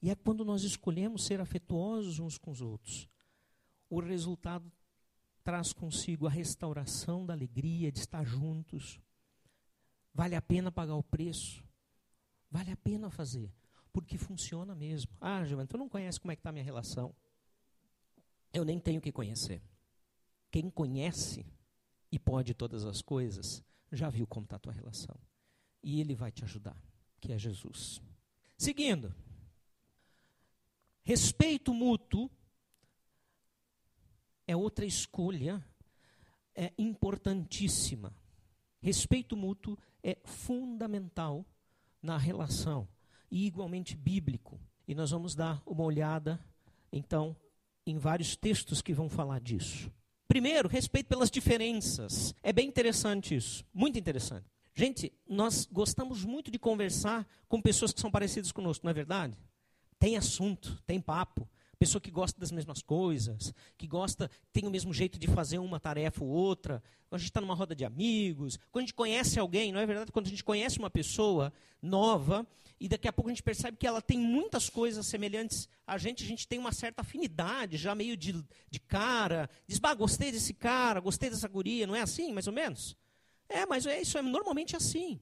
[0.01, 3.07] E é quando nós escolhemos ser afetuosos uns com os outros,
[3.89, 4.71] o resultado
[5.43, 8.99] traz consigo a restauração da alegria de estar juntos.
[10.13, 11.63] Vale a pena pagar o preço.
[12.49, 13.49] Vale a pena fazer,
[13.93, 15.11] porque funciona mesmo.
[15.21, 17.15] Ah, Giovanni, tu não conhece como é que está a minha relação.
[18.53, 19.61] Eu nem tenho que conhecer.
[20.51, 21.45] Quem conhece
[22.11, 25.15] e pode todas as coisas, já viu como está a tua relação.
[25.81, 26.75] E ele vai te ajudar,
[27.21, 28.01] que é Jesus.
[28.57, 29.15] Seguindo.
[31.03, 32.29] Respeito mútuo
[34.45, 35.65] é outra escolha
[36.53, 38.13] é importantíssima.
[38.81, 41.45] Respeito mútuo é fundamental
[42.01, 42.87] na relação
[43.29, 44.59] e igualmente bíblico.
[44.87, 46.39] E nós vamos dar uma olhada,
[46.91, 47.35] então,
[47.85, 49.91] em vários textos que vão falar disso.
[50.27, 52.33] Primeiro, respeito pelas diferenças.
[52.41, 54.45] É bem interessante isso, muito interessante.
[54.73, 59.37] Gente, nós gostamos muito de conversar com pessoas que são parecidas conosco, não é verdade?
[59.99, 61.47] Tem assunto, tem papo.
[61.81, 65.79] Pessoa que gosta das mesmas coisas, que gosta, tem o mesmo jeito de fazer uma
[65.79, 66.75] tarefa ou outra.
[67.09, 69.85] Quando a gente está numa roda de amigos, quando a gente conhece alguém, não é
[69.87, 70.11] verdade?
[70.11, 72.45] Quando a gente conhece uma pessoa nova,
[72.79, 76.23] e daqui a pouco a gente percebe que ela tem muitas coisas semelhantes a gente,
[76.23, 79.49] a gente tem uma certa afinidade, já meio de, de cara.
[79.65, 82.95] Diz, bah, gostei desse cara, gostei dessa guria, não é assim, mais ou menos?
[83.49, 85.19] É, mas é, isso é normalmente assim.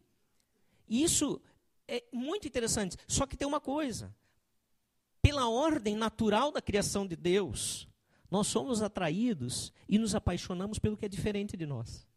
[0.89, 1.41] E isso
[1.87, 2.97] é muito interessante.
[3.07, 4.13] Só que tem uma coisa:
[5.21, 7.87] pela ordem natural da criação de Deus,
[8.29, 12.07] nós somos atraídos e nos apaixonamos pelo que é diferente de nós.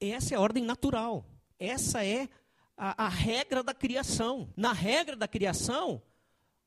[0.00, 1.24] Essa é a ordem natural.
[1.58, 2.28] Essa é
[2.76, 4.52] a, a regra da criação.
[4.56, 6.02] Na regra da criação,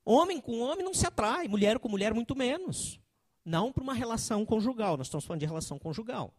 [0.05, 2.99] homem com homem não se atrai, mulher com mulher muito menos.
[3.43, 6.33] Não para uma relação conjugal, nós estamos falando de relação conjugal.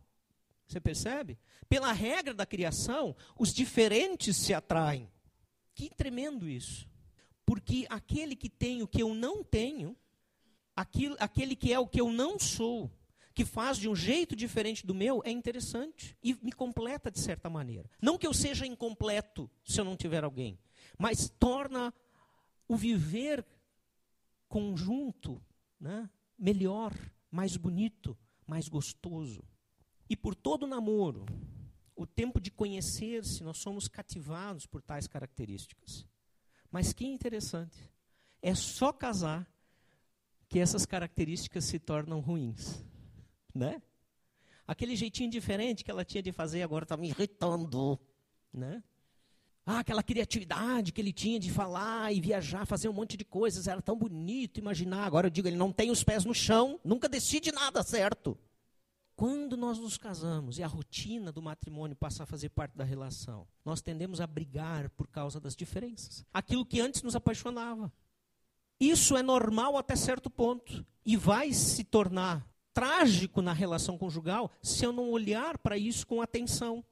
[0.66, 1.38] Você percebe?
[1.68, 5.08] Pela regra da criação, os diferentes se atraem.
[5.74, 6.88] Que tremendo isso.
[7.56, 9.96] Porque aquele que tem o que eu não tenho,
[10.76, 12.92] aquilo, aquele que é o que eu não sou,
[13.32, 17.48] que faz de um jeito diferente do meu é interessante e me completa de certa
[17.48, 17.90] maneira.
[17.98, 20.58] Não que eu seja incompleto se eu não tiver alguém,
[20.98, 21.94] mas torna
[22.68, 23.42] o viver
[24.46, 25.42] conjunto
[25.80, 26.92] né, melhor,
[27.30, 28.14] mais bonito,
[28.46, 29.42] mais gostoso.
[30.10, 31.24] E por todo namoro,
[31.96, 36.06] o tempo de conhecer-se, nós somos cativados por tais características.
[36.70, 37.76] Mas que interessante.
[38.42, 39.46] É só casar
[40.48, 42.84] que essas características se tornam ruins
[43.56, 43.82] né?
[44.66, 47.98] Aquele jeitinho diferente que ela tinha de fazer agora está me irritando,
[48.52, 48.82] né?
[49.64, 53.66] Ah, aquela criatividade que ele tinha de falar e viajar, fazer um monte de coisas,
[53.66, 55.04] era tão bonito imaginar.
[55.04, 58.38] Agora eu digo, ele não tem os pés no chão, nunca decide nada certo.
[59.16, 63.48] Quando nós nos casamos e a rotina do matrimônio passa a fazer parte da relação,
[63.64, 66.22] nós tendemos a brigar por causa das diferenças.
[66.34, 67.90] Aquilo que antes nos apaixonava.
[68.78, 74.84] Isso é normal até certo ponto e vai se tornar trágico na relação conjugal se
[74.84, 76.84] eu não olhar para isso com atenção.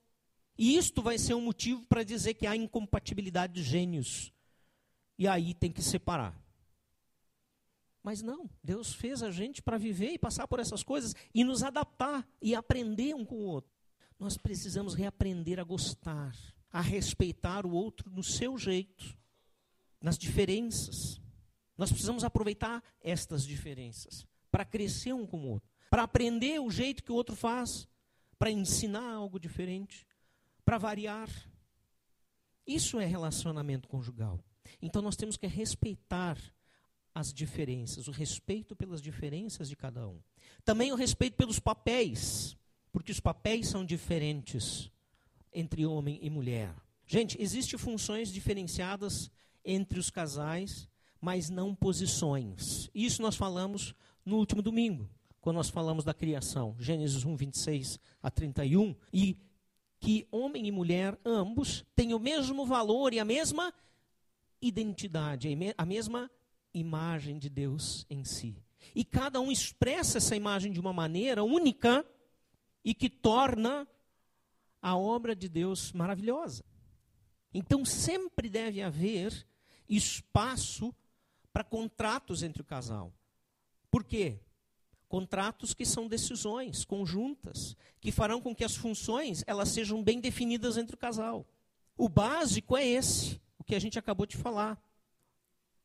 [0.56, 4.32] E isto vai ser um motivo para dizer que há incompatibilidade de gênios.
[5.18, 6.43] E aí tem que separar.
[8.04, 11.64] Mas não, Deus fez a gente para viver e passar por essas coisas e nos
[11.64, 13.72] adaptar e aprender um com o outro.
[14.16, 16.36] Nós precisamos reaprender a gostar,
[16.70, 19.18] a respeitar o outro no seu jeito,
[20.00, 21.20] nas diferenças.
[21.76, 27.04] Nós precisamos aproveitar estas diferenças para crescer um com o outro para aprender o jeito
[27.04, 27.86] que o outro faz,
[28.36, 30.04] para ensinar algo diferente,
[30.64, 31.30] para variar.
[32.66, 34.40] Isso é relacionamento conjugal.
[34.82, 36.36] Então nós temos que respeitar
[37.14, 40.18] as diferenças, o respeito pelas diferenças de cada um.
[40.64, 42.56] Também o respeito pelos papéis,
[42.90, 44.90] porque os papéis são diferentes
[45.52, 46.74] entre homem e mulher.
[47.06, 49.30] Gente, existem funções diferenciadas
[49.64, 50.88] entre os casais,
[51.20, 52.90] mas não posições.
[52.94, 55.08] Isso nós falamos no último domingo,
[55.40, 59.36] quando nós falamos da criação, Gênesis 1, 26 a 31, e
[60.00, 63.72] que homem e mulher, ambos, têm o mesmo valor e a mesma
[64.60, 66.30] identidade, a mesma
[66.74, 68.62] imagem de Deus em si.
[68.94, 72.04] E cada um expressa essa imagem de uma maneira única
[72.84, 73.88] e que torna
[74.82, 76.64] a obra de Deus maravilhosa.
[77.52, 79.46] Então sempre deve haver
[79.88, 80.94] espaço
[81.52, 83.12] para contratos entre o casal.
[83.90, 84.40] Por quê?
[85.08, 90.76] Contratos que são decisões conjuntas, que farão com que as funções elas sejam bem definidas
[90.76, 91.46] entre o casal.
[91.96, 94.82] O básico é esse, o que a gente acabou de falar.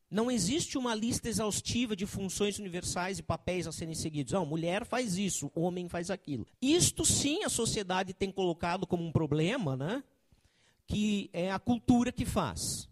[0.10, 4.34] Não existe uma lista exaustiva de funções universais e papéis a serem seguidos.
[4.34, 6.48] Não, mulher faz isso, homem faz aquilo.
[6.60, 10.04] Isto sim a sociedade tem colocado como um problema, né?
[10.88, 12.90] Que é a cultura que faz.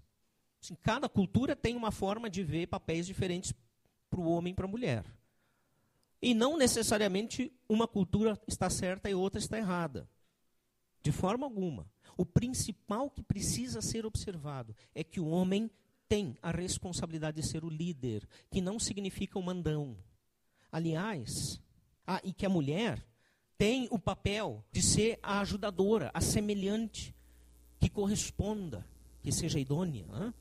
[0.62, 3.52] Assim, cada cultura tem uma forma de ver papéis diferentes
[4.10, 5.04] para o homem e para a mulher.
[6.22, 10.08] E não necessariamente uma cultura está certa e outra está errada.
[11.02, 11.90] De forma alguma.
[12.16, 15.70] O principal que precisa ser observado é que o homem
[16.08, 19.98] tem a responsabilidade de ser o líder, que não significa o mandão.
[20.72, 21.62] Aliás,
[22.06, 23.06] ah, e que a mulher
[23.58, 27.16] tem o papel de ser a ajudadora, a semelhante,
[27.80, 28.86] que corresponda,
[29.22, 30.34] que seja idônea,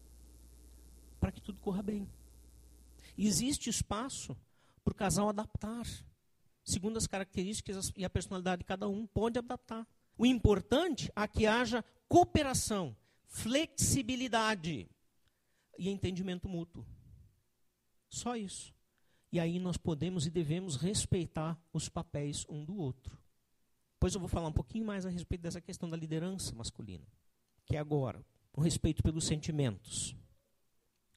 [1.19, 2.09] para que tudo corra bem.
[3.19, 4.37] existe espaço
[4.85, 5.87] para o casal adaptar,
[6.63, 9.87] segundo as características e a personalidade de cada um, pode adaptar.
[10.19, 12.95] O importante é que haja cooperação,
[13.27, 14.89] flexibilidade
[15.79, 16.85] e entendimento mútuo.
[18.09, 18.75] Só isso.
[19.31, 23.19] E aí nós podemos e devemos respeitar os papéis um do outro.
[23.95, 27.07] Depois eu vou falar um pouquinho mais a respeito dessa questão da liderança masculina,
[27.65, 30.15] que é agora, o respeito pelos sentimentos.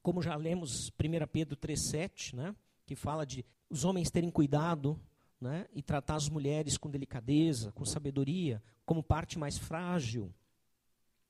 [0.02, 5.00] Como já lemos 1 Pedro 3,7, né, que fala de os homens terem cuidado
[5.40, 10.34] né, e tratar as mulheres com delicadeza, com sabedoria, como parte mais frágil,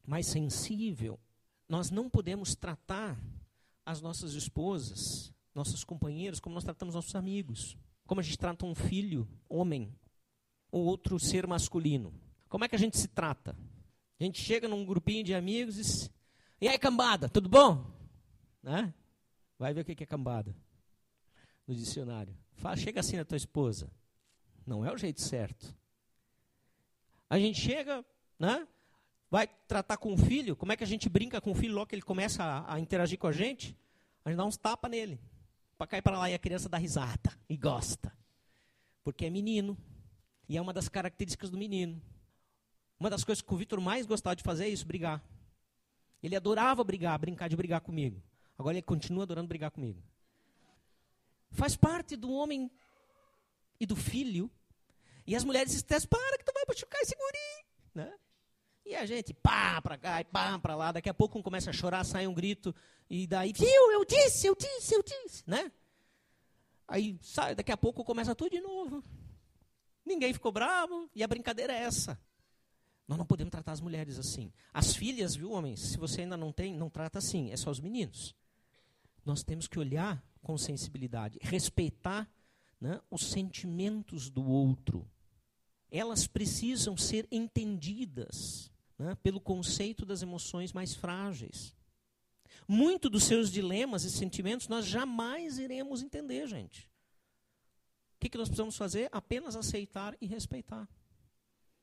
[0.05, 1.19] mais sensível
[1.69, 3.17] nós não podemos tratar
[3.85, 7.77] as nossas esposas, nossos companheiros, como nós tratamos nossos amigos.
[8.05, 9.95] Como a gente trata um filho, homem,
[10.71, 12.11] ou outro ser masculino.
[12.49, 13.55] Como é que a gente se trata?
[14.19, 16.11] A gente chega num grupinho de amigos e diz,
[16.59, 17.85] e aí, cambada, tudo bom?
[18.61, 18.93] Né?
[19.57, 20.55] Vai ver o que é cambada
[21.67, 22.35] no dicionário.
[22.55, 23.91] Fala, chega assim na tua esposa.
[24.65, 25.73] Não é o jeito certo.
[27.29, 28.03] A gente chega,
[28.37, 28.67] né?
[29.29, 31.87] Vai tratar com o filho, como é que a gente brinca com o filho logo
[31.87, 33.77] que ele começa a, a interagir com a gente?
[34.25, 35.19] A gente dá uns tapas nele,
[35.77, 38.13] para cair para lá e a criança dá risada e gosta.
[39.03, 39.77] Porque é menino.
[40.47, 42.01] E é uma das características do menino.
[42.99, 45.23] Uma das coisas que o Vitor mais gostava de fazer é isso, brigar.
[46.21, 48.21] Ele adorava brigar, brincar de brigar comigo.
[48.57, 50.01] Agora ele continua adorando brigar comigo.
[51.51, 52.69] Faz parte do homem
[53.79, 54.51] e do filho.
[55.25, 57.65] E as mulheres estressam, para que tu vai machucar esse guri.
[57.95, 58.13] Né?
[58.89, 60.91] E a gente, pá para cá e pá para lá.
[60.91, 62.73] Daqui a pouco um começa a chorar, sai um grito.
[63.07, 65.43] E daí, viu, eu disse, eu disse, eu disse.
[65.45, 65.71] Né?
[66.87, 69.03] Aí sai, daqui a pouco começa tudo de novo.
[70.03, 72.19] Ninguém ficou bravo e a brincadeira é essa.
[73.07, 74.51] Nós não podemos tratar as mulheres assim.
[74.73, 75.79] As filhas, viu, homens?
[75.81, 77.51] Se você ainda não tem, não trata assim.
[77.51, 78.35] É só os meninos.
[79.23, 82.27] Nós temos que olhar com sensibilidade, respeitar
[82.81, 85.07] né, os sentimentos do outro.
[85.91, 91.73] Elas precisam ser entendidas né, pelo conceito das emoções mais frágeis.
[92.67, 96.87] Muito dos seus dilemas e sentimentos nós jamais iremos entender, gente.
[98.15, 99.07] O que, que nós precisamos fazer?
[99.13, 100.87] Apenas aceitar e respeitar.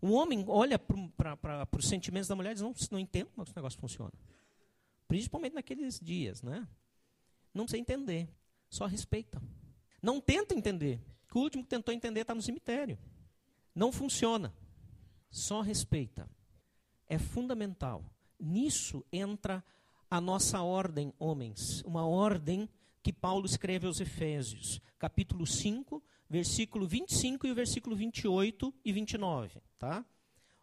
[0.00, 3.57] O homem olha para os sentimentos da mulher e diz, não, não entendo como esse
[3.57, 4.12] negócio funciona.
[5.09, 6.68] Principalmente naqueles dias, né?
[7.55, 8.29] Não precisa entender,
[8.68, 9.42] só respeita.
[10.02, 11.00] Não tenta entender,
[11.35, 12.98] o último que tentou entender está no cemitério.
[13.74, 14.55] Não funciona,
[15.30, 16.28] só respeita
[17.09, 18.04] é fundamental.
[18.38, 19.64] Nisso entra
[20.11, 22.68] a nossa ordem, homens, uma ordem
[23.02, 29.61] que Paulo escreve aos Efésios, capítulo 5, versículo 25 e o versículo 28 e 29,
[29.78, 30.04] tá?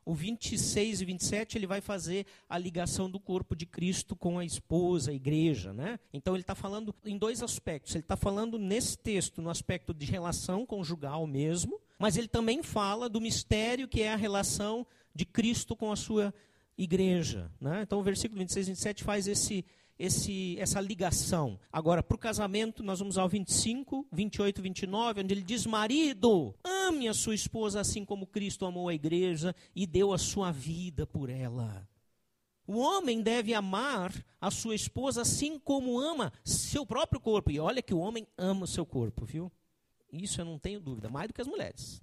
[0.05, 4.43] O 26 e 27 ele vai fazer a ligação do corpo de Cristo com a
[4.43, 5.97] esposa, a igreja, né?
[6.11, 7.95] Então ele está falando em dois aspectos.
[7.95, 13.07] Ele está falando nesse texto no aspecto de relação conjugal mesmo, mas ele também fala
[13.07, 16.34] do mistério que é a relação de Cristo com a sua
[16.78, 17.51] igreja.
[17.59, 17.82] Né?
[17.84, 19.66] Então, o versículo 26 e 27 faz esse,
[19.97, 21.59] esse, essa ligação.
[21.72, 26.55] Agora, para o casamento, nós vamos ao 25, 28 e 29, onde ele diz: Marido,
[26.64, 31.05] ame a sua esposa assim como Cristo amou a igreja e deu a sua vida
[31.05, 31.88] por ela.
[32.66, 37.51] O homem deve amar a sua esposa assim como ama seu próprio corpo.
[37.51, 39.51] E olha que o homem ama o seu corpo, viu?
[40.11, 42.01] Isso eu não tenho dúvida, mais do que as mulheres.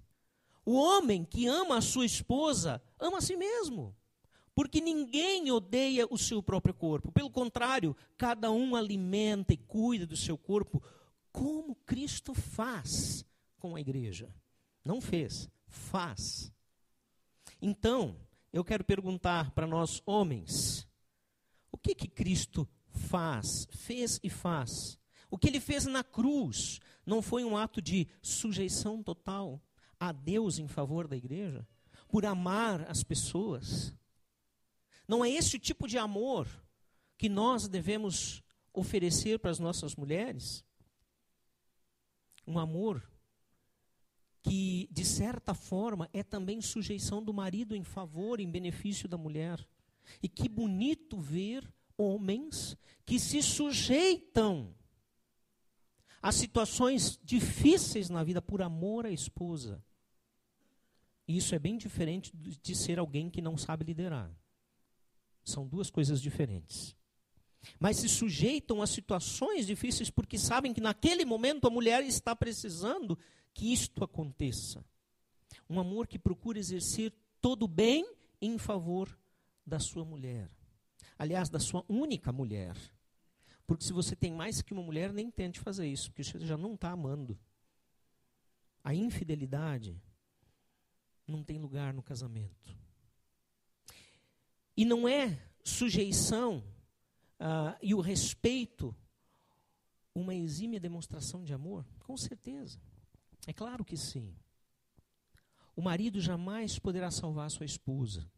[0.71, 3.93] O homem que ama a sua esposa ama a si mesmo.
[4.55, 7.11] Porque ninguém odeia o seu próprio corpo.
[7.11, 10.81] Pelo contrário, cada um alimenta e cuida do seu corpo
[11.33, 13.27] como Cristo faz
[13.59, 14.33] com a igreja.
[14.85, 16.53] Não fez, faz.
[17.61, 18.17] Então,
[18.53, 20.87] eu quero perguntar para nós homens:
[21.73, 24.97] o que que Cristo faz, fez e faz?
[25.29, 29.61] O que ele fez na cruz não foi um ato de sujeição total
[30.01, 31.69] a Deus em favor da igreja?
[32.09, 33.95] Por amar as pessoas?
[35.07, 36.49] Não é esse o tipo de amor
[37.19, 38.43] que nós devemos
[38.73, 40.65] oferecer para as nossas mulheres?
[42.47, 43.09] Um amor
[44.43, 49.65] que, de certa forma, é também sujeição do marido em favor, em benefício da mulher.
[50.23, 54.75] E que bonito ver homens que se sujeitam
[56.23, 59.83] a situações difíceis na vida por amor à esposa.
[61.37, 64.31] Isso é bem diferente de ser alguém que não sabe liderar.
[65.45, 66.97] São duas coisas diferentes.
[67.79, 73.19] Mas se sujeitam a situações difíceis porque sabem que naquele momento a mulher está precisando
[73.53, 74.85] que isto aconteça.
[75.69, 78.05] Um amor que procura exercer todo o bem
[78.41, 79.17] em favor
[79.67, 80.51] da sua mulher.
[81.19, 82.77] Aliás, da sua única mulher.
[83.67, 86.57] Porque se você tem mais que uma mulher, nem tente fazer isso, porque você já
[86.57, 87.39] não está amando.
[88.83, 90.01] A infidelidade
[91.31, 92.77] não tem lugar no casamento.
[94.77, 96.65] E não é sujeição
[97.39, 98.95] uh, e o respeito
[100.15, 101.87] uma exímia demonstração de amor?
[102.01, 102.81] Com certeza.
[103.47, 104.35] É claro que sim.
[105.77, 108.31] O marido jamais poderá salvar sua esposa.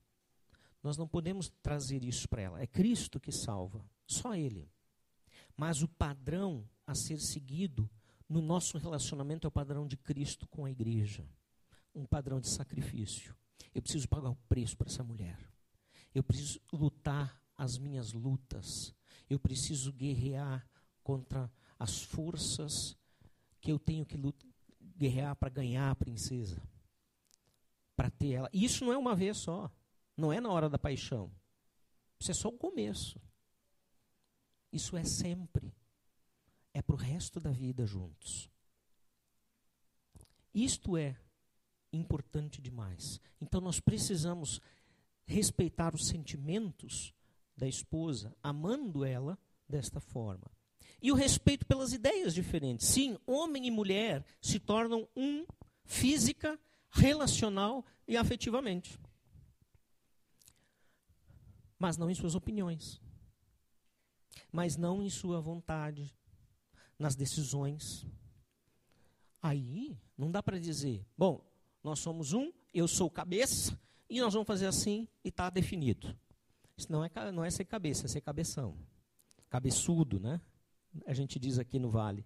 [0.83, 2.63] Nós não podemos trazer isso para ela.
[2.63, 4.69] É Cristo que salva, só Ele.
[5.57, 7.89] Mas o padrão a ser seguido
[8.29, 11.27] no nosso relacionamento é o padrão de Cristo com a igreja
[11.95, 13.35] um padrão de sacrifício.
[13.75, 15.39] Eu preciso pagar o preço para essa mulher.
[16.15, 18.95] Eu preciso lutar as minhas lutas.
[19.29, 20.67] Eu preciso guerrear
[21.03, 22.97] contra as forças
[23.61, 24.51] que eu tenho que lutar,
[24.97, 26.63] guerrear para ganhar a princesa.
[27.97, 28.51] Para ter ela.
[28.53, 29.71] E isso não é uma vez só.
[30.17, 31.31] Não é na hora da paixão.
[32.19, 33.21] Isso é só o começo.
[34.73, 35.75] Isso é sempre.
[36.75, 38.51] É para o resto da vida juntos.
[40.55, 41.17] Isto é
[41.93, 43.21] importante demais.
[43.41, 44.61] Então nós precisamos
[45.27, 47.13] respeitar os sentimentos
[47.57, 49.39] da esposa, amando ela
[49.69, 50.51] desta forma.
[51.01, 52.87] E o respeito pelas ideias diferentes.
[52.87, 55.45] Sim, homem e mulher se tornam um
[55.85, 56.59] física,
[56.91, 58.99] relacional e afetivamente.
[61.79, 63.01] Mas não em suas opiniões.
[64.53, 66.15] Mas não em sua vontade,
[66.99, 68.07] nas decisões.
[69.41, 71.45] Aí não dá para dizer, bom,
[71.83, 73.79] nós somos um, eu sou cabeça,
[74.13, 76.15] e nós vamos fazer assim e está definido.
[76.77, 78.77] Isso não é, não é ser cabeça, é ser cabeção.
[79.49, 80.39] Cabeçudo, né?
[81.07, 82.23] A gente diz aqui no Vale.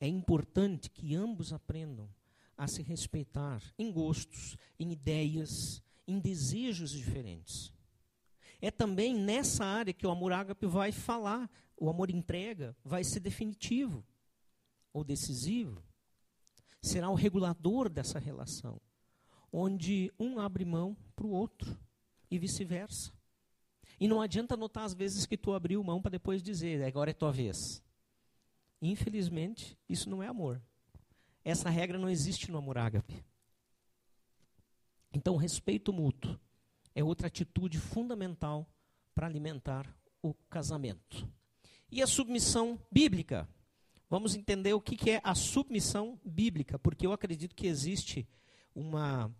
[0.00, 2.08] É importante que ambos aprendam
[2.56, 7.70] a se respeitar em gostos, em ideias, em desejos diferentes.
[8.62, 13.20] É também nessa área que o amor ágape vai falar, o amor entrega vai ser
[13.20, 14.02] definitivo
[14.92, 15.82] ou decisivo,
[16.80, 18.80] será o regulador dessa relação,
[19.52, 21.78] onde um abre mão para o outro
[22.30, 23.12] e vice-versa.
[24.00, 27.14] E não adianta notar às vezes que tu abriu mão para depois dizer, agora é
[27.14, 27.82] tua vez.
[28.80, 30.62] Infelizmente, isso não é amor.
[31.44, 33.24] Essa regra não existe no amor ágape.
[35.12, 36.38] Então, respeito mútuo
[36.94, 38.70] é outra atitude fundamental
[39.14, 41.28] para alimentar o casamento.
[41.90, 43.48] E a submissão bíblica?
[44.10, 48.26] Vamos entender o que é a submissão bíblica, porque eu acredito que existe
[48.74, 49.30] uma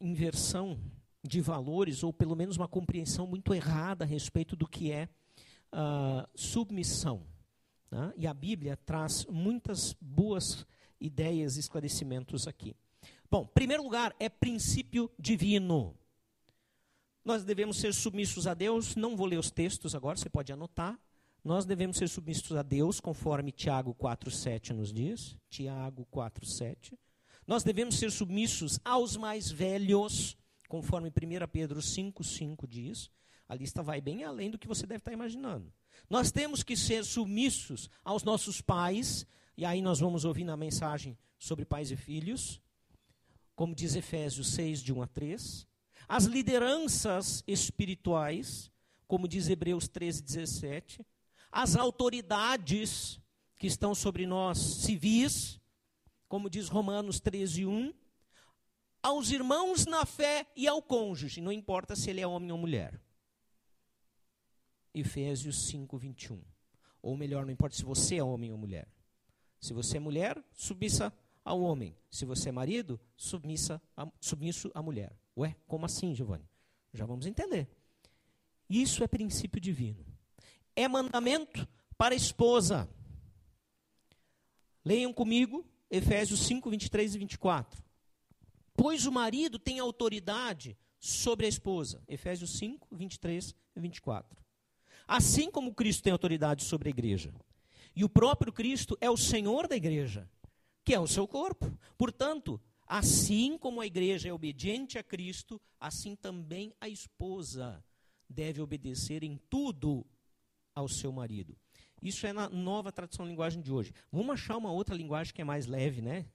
[0.00, 0.80] inversão
[1.24, 5.08] de valores, ou pelo menos uma compreensão muito errada a respeito do que é
[5.72, 7.26] uh, submissão.
[7.90, 8.12] Né?
[8.16, 10.64] E a Bíblia traz muitas boas
[11.00, 12.76] ideias e esclarecimentos aqui.
[13.28, 15.96] Bom, primeiro lugar, é princípio divino.
[17.24, 18.94] Nós devemos ser submissos a Deus.
[18.94, 20.96] Não vou ler os textos agora, você pode anotar
[21.46, 25.38] nós devemos ser submissos a Deus, conforme Tiago 4,7 nos diz.
[25.48, 26.98] Tiago 4,7.
[27.46, 30.36] Nós devemos ser submissos aos mais velhos,
[30.68, 31.12] conforme 1
[31.46, 33.12] Pedro 5,5 diz.
[33.48, 35.72] A lista vai bem além do que você deve estar imaginando.
[36.10, 39.24] Nós temos que ser submissos aos nossos pais,
[39.56, 42.60] e aí nós vamos ouvir na mensagem sobre pais e filhos.
[43.54, 45.64] como diz Efésios 6, de 1 a 3.
[46.08, 48.68] As lideranças espirituais,
[49.06, 51.06] como diz Hebreus 13, 17.
[51.50, 53.20] As autoridades
[53.58, 55.60] que estão sobre nós, civis,
[56.28, 57.94] como diz Romanos 13, 1.
[59.02, 63.00] Aos irmãos na fé e ao cônjuge, não importa se ele é homem ou mulher.
[64.92, 66.42] Efésios 5, 21.
[67.02, 68.88] Ou melhor, não importa se você é homem ou mulher.
[69.60, 71.12] Se você é mulher, submissa
[71.44, 71.96] ao homem.
[72.10, 75.16] Se você é marido, submissa a, submisso à mulher.
[75.36, 76.48] Ué, como assim, Giovanni?
[76.92, 77.68] Já vamos entender.
[78.68, 80.04] Isso é princípio divino.
[80.76, 81.66] É mandamento
[81.98, 82.88] para a esposa.
[84.84, 87.82] Leiam comigo Efésios 5, 23 e 24.
[88.74, 92.02] Pois o marido tem autoridade sobre a esposa.
[92.06, 94.44] Efésios 5, 23 e 24.
[95.08, 97.32] Assim como Cristo tem autoridade sobre a igreja.
[97.94, 100.28] E o próprio Cristo é o Senhor da igreja,
[100.84, 101.72] que é o seu corpo.
[101.96, 107.82] Portanto, assim como a igreja é obediente a Cristo, assim também a esposa
[108.28, 110.04] deve obedecer em tudo
[110.76, 111.56] ao seu marido.
[112.02, 113.92] Isso é na nova tradução linguagem de hoje.
[114.12, 116.26] Vamos achar uma outra linguagem que é mais leve, né?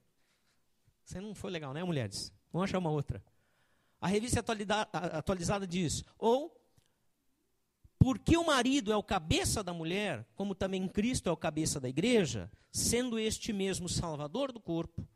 [1.04, 2.32] Você não foi legal, né, mulheres?
[2.52, 3.24] Vamos achar uma outra.
[4.00, 4.44] A revista
[4.90, 6.60] atualizada diz: ou
[7.98, 11.88] porque o marido é o cabeça da mulher, como também Cristo é o cabeça da
[11.88, 15.08] igreja, sendo este mesmo salvador do corpo,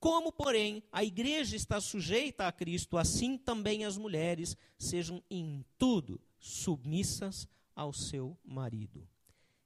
[0.00, 6.20] como, porém, a igreja está sujeita a Cristo, assim também as mulheres sejam em tudo
[6.40, 7.48] submissas
[7.78, 9.06] ao seu marido.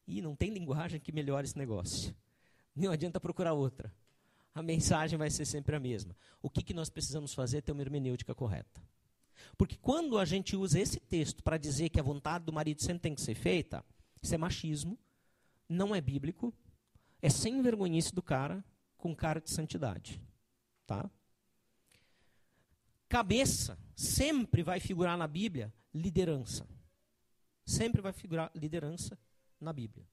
[0.07, 2.15] E não tem linguagem que melhore esse negócio.
[2.77, 3.91] Não adianta procurar outra.
[4.55, 6.15] A mensagem vai ser sempre a mesma.
[6.43, 8.83] O que, que nós precisamos fazer é ter uma hermenêutica correta.
[9.57, 13.01] Porque quando a gente usa esse texto para dizer que a vontade do marido sempre
[13.01, 13.83] tem que ser feita,
[14.21, 14.99] isso é machismo,
[15.67, 16.53] não é bíblico,
[17.23, 18.63] é sem vergonhice do cara
[18.99, 20.21] com cara de santidade.
[20.87, 21.11] Tá?
[23.09, 26.67] Cabeça sempre vai figurar na Bíblia liderança.
[27.65, 29.19] Sempre vai figurar liderança
[29.61, 30.07] na Bíblia.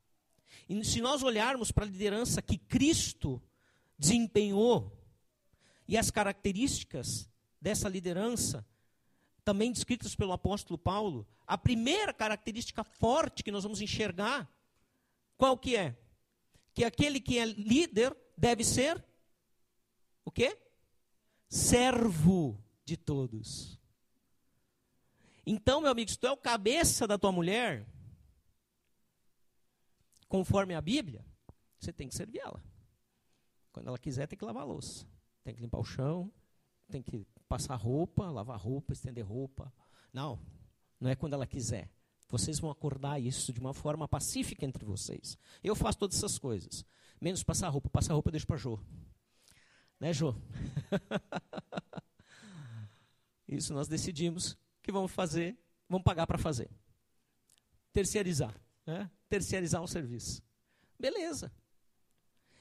[0.67, 3.41] E se nós olharmos para a liderança que Cristo
[3.97, 4.95] desempenhou
[5.87, 7.29] e as características
[7.61, 8.65] dessa liderança,
[9.43, 14.47] também descritas pelo apóstolo Paulo, a primeira característica forte que nós vamos enxergar,
[15.37, 15.97] qual que é?
[16.73, 19.03] Que aquele que é líder deve ser
[20.23, 20.57] o quê?
[21.47, 23.78] Servo de todos.
[25.51, 27.83] Então, meu amigo, se tu é o cabeça da tua mulher,
[30.27, 31.25] conforme a Bíblia,
[31.79, 32.63] você tem que servir ela.
[33.71, 35.07] Quando ela quiser, tem que lavar a louça,
[35.43, 36.31] tem que limpar o chão,
[36.87, 39.73] tem que passar roupa, lavar roupa, estender roupa.
[40.13, 40.39] Não,
[40.99, 41.89] não é quando ela quiser.
[42.27, 45.35] Vocês vão acordar isso de uma forma pacífica entre vocês.
[45.63, 46.85] Eu faço todas essas coisas.
[47.19, 47.89] Menos passar roupa.
[47.89, 48.79] Passar roupa eu deixo para Jô.
[49.99, 50.35] Né, Jô?
[53.49, 54.55] isso nós decidimos
[54.91, 56.69] vamos fazer, vamos pagar para fazer.
[57.93, 58.55] Terceirizar.
[58.85, 59.09] Né?
[59.27, 60.41] Terceirizar o serviço.
[60.99, 61.51] Beleza.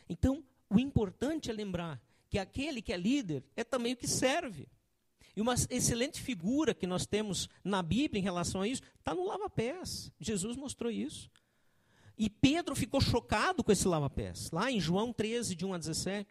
[0.09, 4.69] Então, o importante é lembrar que aquele que é líder é também o que serve.
[5.35, 9.25] E uma excelente figura que nós temos na Bíblia em relação a isso está no
[9.25, 10.11] lava-pés.
[10.19, 11.31] Jesus mostrou isso.
[12.17, 14.51] E Pedro ficou chocado com esse lava-pés.
[14.51, 16.29] Lá em João 13, de 1 a 17.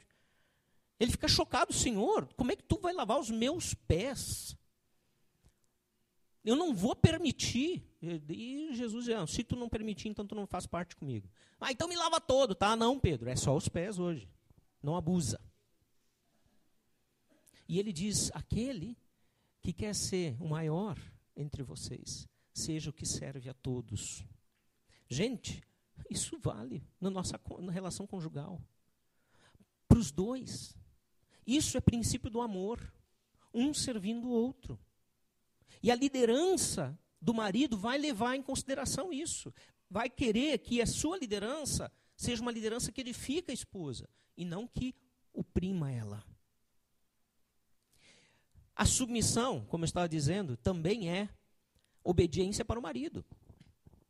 [0.99, 4.57] Ele fica chocado, Senhor, como é que tu vai lavar os meus pés?
[6.47, 7.83] Eu não vou permitir.
[8.01, 11.29] E Jesus diz, ah, se tu não permitir, então tu não faz parte comigo.
[11.59, 12.73] Ah, então me lava todo, tá?
[12.73, 14.29] Não, Pedro, é só os pés hoje.
[14.81, 15.41] Não abusa.
[17.67, 18.97] E ele diz: aquele
[19.61, 20.97] que quer ser o maior
[21.35, 24.23] entre vocês, seja o que serve a todos.
[25.09, 25.61] Gente,
[26.09, 28.61] isso vale na nossa na relação conjugal.
[29.85, 30.77] Para os dois.
[31.45, 32.79] Isso é princípio do amor.
[33.53, 34.79] Um servindo o outro.
[35.81, 39.53] E a liderança do marido vai levar em consideração isso.
[39.89, 44.67] Vai querer que a sua liderança seja uma liderança que edifica a esposa e não
[44.67, 44.95] que
[45.33, 46.23] oprima ela.
[48.75, 51.29] A submissão, como eu estava dizendo, também é
[52.03, 53.25] obediência para o marido.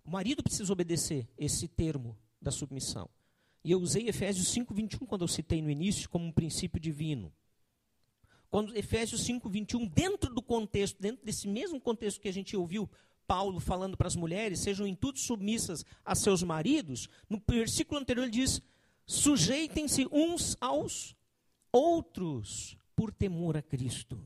[0.04, 3.10] O marido precisa obedecer esse termo da submissão.
[3.64, 7.34] E eu usei Efésios 5, 21 quando eu citei no início como um princípio divino.
[8.50, 12.90] Quando Efésios 5, 21, dentro do contexto, dentro desse mesmo contexto que a gente ouviu
[13.26, 18.24] Paulo falando para as mulheres, sejam em tudo submissas a seus maridos, no versículo anterior
[18.24, 18.62] ele diz:
[19.06, 21.16] sujeitem-se uns aos
[21.72, 24.26] outros por temor a Cristo.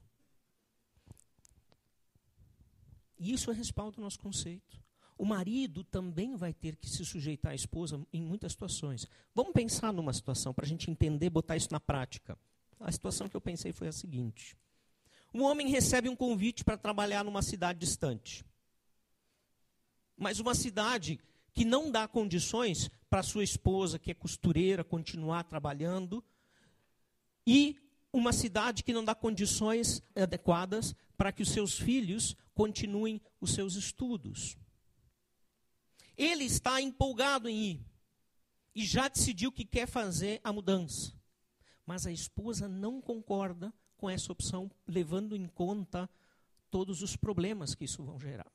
[3.18, 4.82] E isso é respaldo do nosso conceito.
[5.18, 9.08] O marido também vai ter que se sujeitar à esposa em muitas situações.
[9.36, 12.36] Vamos pensar numa situação para a gente entender, botar isso na prática.
[12.82, 14.58] A situação que eu pensei foi a seguinte:
[15.34, 18.44] um homem recebe um convite para trabalhar numa cidade distante.
[20.18, 21.20] Mas uma cidade
[21.54, 26.24] que não dá condições para sua esposa, que é costureira, continuar trabalhando,
[27.46, 27.78] e
[28.14, 33.76] uma cidade que não dá condições adequadas para que os seus filhos continuem os seus
[33.76, 34.58] estudos.
[36.18, 37.86] Ele está empolgado em ir
[38.76, 41.14] e já decidiu que quer fazer a mudança.
[41.92, 46.10] Mas a esposa não concorda com essa opção, levando em conta
[46.70, 48.50] todos os problemas que isso vão gerar,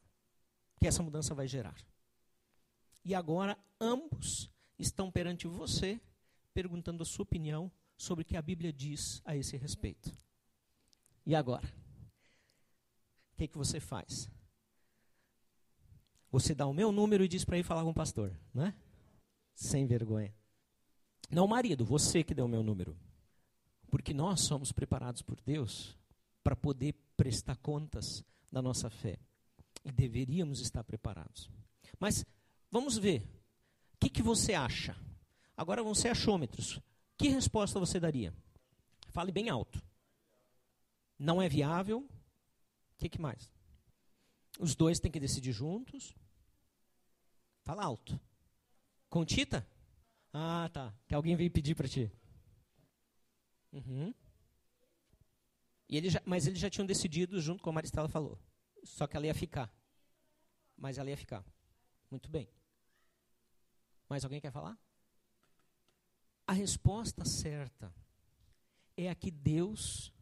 [0.81, 1.77] que essa mudança vai gerar.
[3.05, 6.01] E agora ambos estão perante você,
[6.55, 10.11] perguntando a sua opinião sobre o que a Bíblia diz a esse respeito.
[11.27, 11.67] E agora?
[13.35, 14.31] O que, que você faz?
[16.31, 18.75] Você dá o meu número e diz para ir falar com o pastor, né?
[19.55, 20.35] Sem vergonha.
[21.29, 22.97] Não marido, você que deu o meu número.
[23.97, 25.97] Porque nós somos preparados por Deus
[26.45, 28.23] para poder prestar contas
[28.53, 29.19] da nossa fé.
[29.83, 31.51] E deveríamos estar preparados.
[31.99, 32.23] Mas
[32.71, 33.23] vamos ver.
[33.95, 34.95] O que, que você acha?
[35.57, 36.79] Agora vão ser achômetros.
[37.17, 38.35] Que resposta você daria?
[39.15, 39.83] Fale bem alto.
[41.19, 42.01] Não é viável.
[42.01, 43.51] O que, que mais?
[44.61, 46.15] Os dois têm que decidir juntos.
[47.63, 48.21] Fala alto.
[49.09, 49.67] Com Tita?
[50.35, 50.95] Ah, tá.
[51.09, 52.13] Que alguém veio pedir para ti.
[53.77, 54.15] Uhum.
[55.89, 58.39] E ele já, mas eles já tinham decidido junto com a Maristela falou.
[58.83, 59.71] Só que ela ia ficar.
[60.77, 61.45] Mas ela ia ficar.
[62.11, 62.49] Muito bem.
[64.09, 64.79] Mais alguém quer falar?
[66.47, 67.93] A resposta certa
[68.97, 70.13] é a que Deus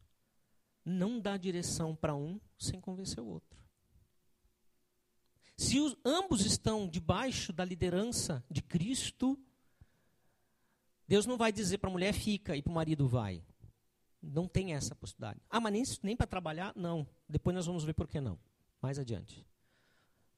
[0.85, 3.63] não dá direção para um sem convencer o outro.
[5.57, 9.39] Se os, ambos estão debaixo da liderança de Cristo,
[11.07, 13.43] Deus não vai dizer para a mulher fica e para o marido vai.
[14.23, 15.41] Não tem essa possibilidade.
[15.51, 16.73] Ah, mas nem, nem para trabalhar?
[16.75, 17.07] Não.
[17.29, 18.39] Depois nós vamos ver por que não.
[18.81, 19.47] Mais adiante.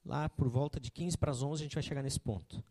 [0.04, 2.62] Lá por volta de 15 para as 11 a gente vai chegar nesse ponto.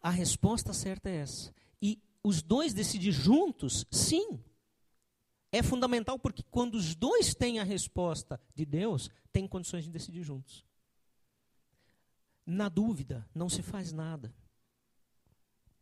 [0.00, 1.54] A resposta certa é essa.
[1.80, 4.38] E os dois decidir juntos, sim.
[5.52, 10.22] É fundamental porque quando os dois têm a resposta de Deus, têm condições de decidir
[10.22, 10.64] juntos.
[12.44, 14.34] Na dúvida, não se faz nada.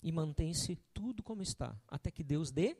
[0.04, 2.76] E mantém-se tudo como está, até que Deus dê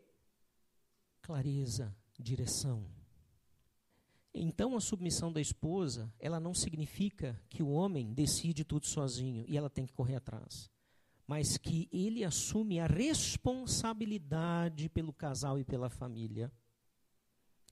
[1.23, 2.87] clareza, direção.
[4.35, 9.57] Então a submissão da esposa, ela não significa que o homem decide tudo sozinho e
[9.57, 10.71] ela tem que correr atrás
[11.27, 16.53] mas que ele assume a responsabilidade pelo casal e pela família.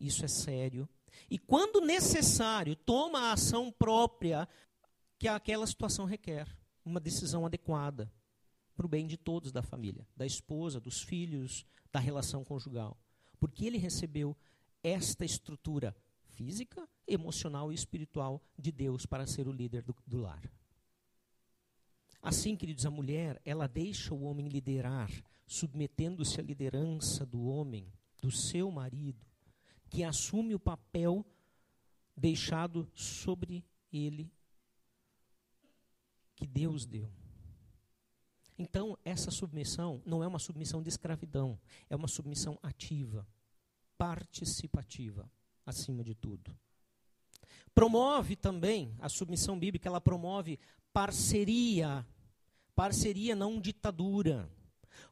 [0.01, 0.89] Isso é sério.
[1.31, 4.49] E quando necessário, toma a ação própria
[5.19, 6.49] que aquela situação requer,
[6.83, 8.11] uma decisão adequada
[8.75, 12.99] para o bem de todos da família, da esposa, dos filhos, da relação conjugal.
[13.39, 14.37] Porque ele recebeu
[14.83, 20.43] esta estrutura física, emocional e espiritual de Deus para ser o líder do, do lar.
[22.21, 25.11] Assim, queridos, a mulher, ela deixa o homem liderar,
[25.47, 29.27] submetendo-se à liderança do homem, do seu marido,
[29.91, 31.27] que assume o papel
[32.17, 34.33] deixado sobre ele
[36.37, 37.22] que Deus deu.
[38.63, 41.59] Então, essa submissão não é uma submissão de escravidão,
[41.91, 43.27] é uma submissão ativa,
[43.99, 45.29] participativa,
[45.67, 46.57] acima de tudo.
[47.75, 50.61] Promove também, a submissão bíblica, ela promove
[50.93, 52.07] parceria
[52.75, 54.51] Parceria, não ditadura.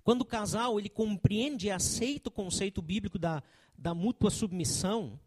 [0.03, 3.42] Quando o casal ele compreende e aceita o conceito bíblico da,
[3.76, 5.20] da mútua submissão,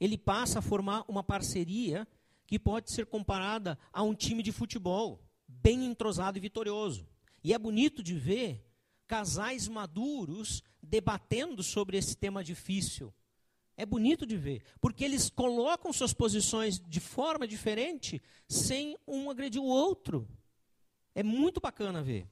[0.00, 2.08] ele passa a formar uma parceria
[2.46, 7.06] que pode ser comparada a um time de futebol, bem entrosado e vitorioso.
[7.44, 8.66] E é bonito de ver
[9.06, 13.12] casais maduros debatendo sobre esse tema difícil.
[13.76, 19.60] É bonito de ver, porque eles colocam suas posições de forma diferente, sem um agredir
[19.60, 20.26] o outro.
[21.14, 22.26] É muito bacana ver.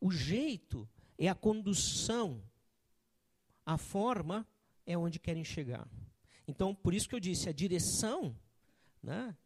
[0.00, 0.88] O jeito
[1.18, 2.42] é a condução,
[3.64, 4.46] a forma
[4.84, 5.88] é onde querem chegar.
[6.46, 8.38] Então, por isso que eu disse, a direção
[9.02, 9.36] né,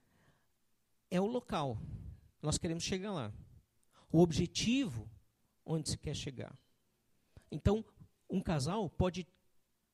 [1.11, 1.81] é o local.
[2.43, 3.33] Nós queremos chegar lá.
[4.11, 5.09] O objetivo,
[5.65, 6.59] onde se quer chegar.
[7.51, 7.85] Então,
[8.29, 9.27] um casal pode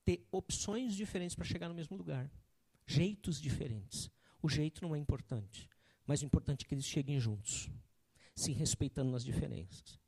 [0.03, 2.31] ter opções diferentes para chegar no mesmo lugar.
[2.85, 4.09] Jeitos diferentes.
[4.41, 5.69] O jeito não é importante,
[6.05, 7.69] mas o importante é que eles cheguem juntos
[8.35, 9.99] se respeitando nas diferenças.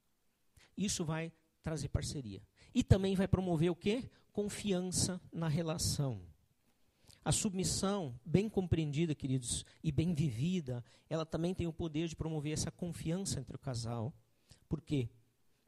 [0.78, 1.34] Isso vai
[1.64, 2.41] trazer parceria.
[2.74, 4.10] E também vai promover o quê?
[4.32, 6.22] Confiança na relação.
[7.24, 12.54] A submissão, bem compreendida, queridos, e bem vivida, ela também tem o poder de promover
[12.54, 14.14] essa confiança entre o casal.
[14.68, 15.10] Por quê?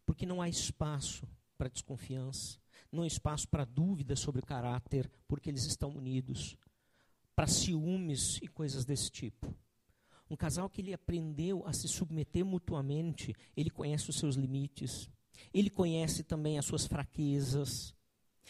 [0.06, 1.28] Porque não há espaço
[1.58, 2.60] para desconfiança,
[2.92, 6.58] não há espaço para dúvida sobre o caráter, porque eles estão unidos,
[7.36, 9.54] para ciúmes e coisas desse tipo.
[10.30, 15.10] Um casal que ele aprendeu a se submeter mutuamente, ele conhece os seus limites,
[15.54, 17.94] ele conhece também as suas fraquezas,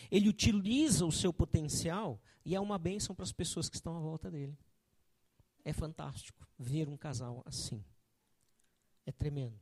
[0.09, 3.99] ele utiliza o seu potencial e é uma bênção para as pessoas que estão à
[3.99, 4.57] volta dele.
[5.63, 7.83] É fantástico ver um casal assim.
[9.05, 9.59] É tremendo.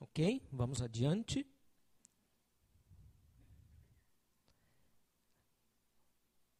[0.00, 0.46] Ok?
[0.50, 1.46] Vamos adiante.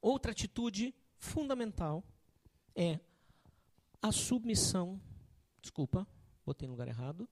[0.01, 2.05] Outra atitude fundamental
[2.75, 2.99] é
[4.01, 5.01] a submissão,
[5.61, 6.07] desculpa,
[6.45, 7.29] botei no lugar errado,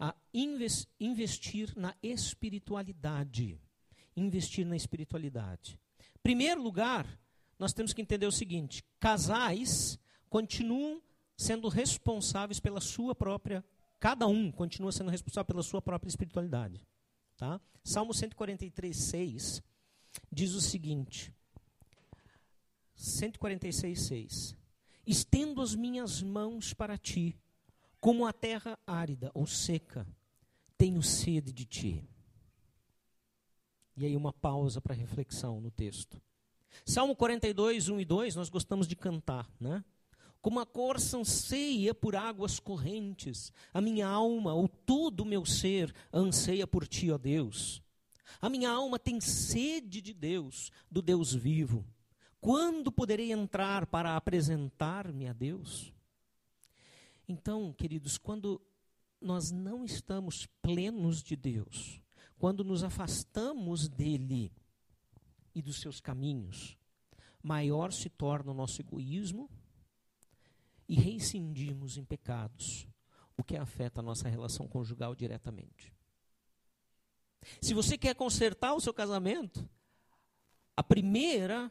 [0.00, 3.60] a investir na espiritualidade.
[4.16, 5.78] Investir na espiritualidade.
[6.22, 7.06] Primeiro lugar,
[7.58, 9.98] nós temos que entender o seguinte: casais
[10.30, 11.02] continuam
[11.36, 13.62] sendo responsáveis pela sua própria,
[13.98, 16.86] cada um continua sendo responsável pela sua própria espiritualidade.
[17.36, 17.60] Tá?
[17.84, 19.62] Salmo 143, 6
[20.32, 21.32] diz o seguinte:
[22.94, 24.56] 146, 6.
[25.06, 27.36] Estendo as minhas mãos para ti,
[28.00, 30.06] como a terra árida ou seca,
[30.78, 32.04] tenho sede de ti.
[33.96, 36.20] E aí uma pausa para reflexão no texto.
[36.86, 39.84] Salmo 42, 1 e 2, nós gostamos de cantar, né?
[40.40, 45.94] Como a corça anseia por águas correntes, a minha alma, ou todo o meu ser,
[46.10, 47.82] anseia por ti, ó Deus.
[48.40, 51.84] A minha alma tem sede de Deus, do Deus vivo.
[52.40, 55.92] Quando poderei entrar para apresentar-me a Deus?
[57.30, 58.60] Então, queridos, quando
[59.20, 62.02] nós não estamos plenos de Deus,
[62.36, 64.52] quando nos afastamos dele
[65.54, 66.76] e dos seus caminhos,
[67.40, 69.48] maior se torna o nosso egoísmo
[70.88, 72.88] e reincidimos em pecados,
[73.36, 75.94] o que afeta a nossa relação conjugal diretamente.
[77.62, 79.70] Se você quer consertar o seu casamento,
[80.76, 81.70] a primeira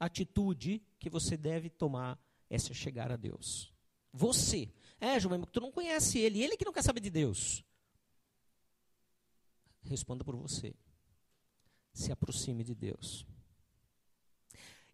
[0.00, 2.18] atitude que você deve tomar
[2.50, 3.72] é se chegar a Deus.
[4.12, 4.72] Você.
[5.06, 7.64] É, João, tu não conhece ele, ele que não quer saber de Deus.
[9.84, 10.74] Responda por você.
[11.92, 13.24] Se aproxime de Deus.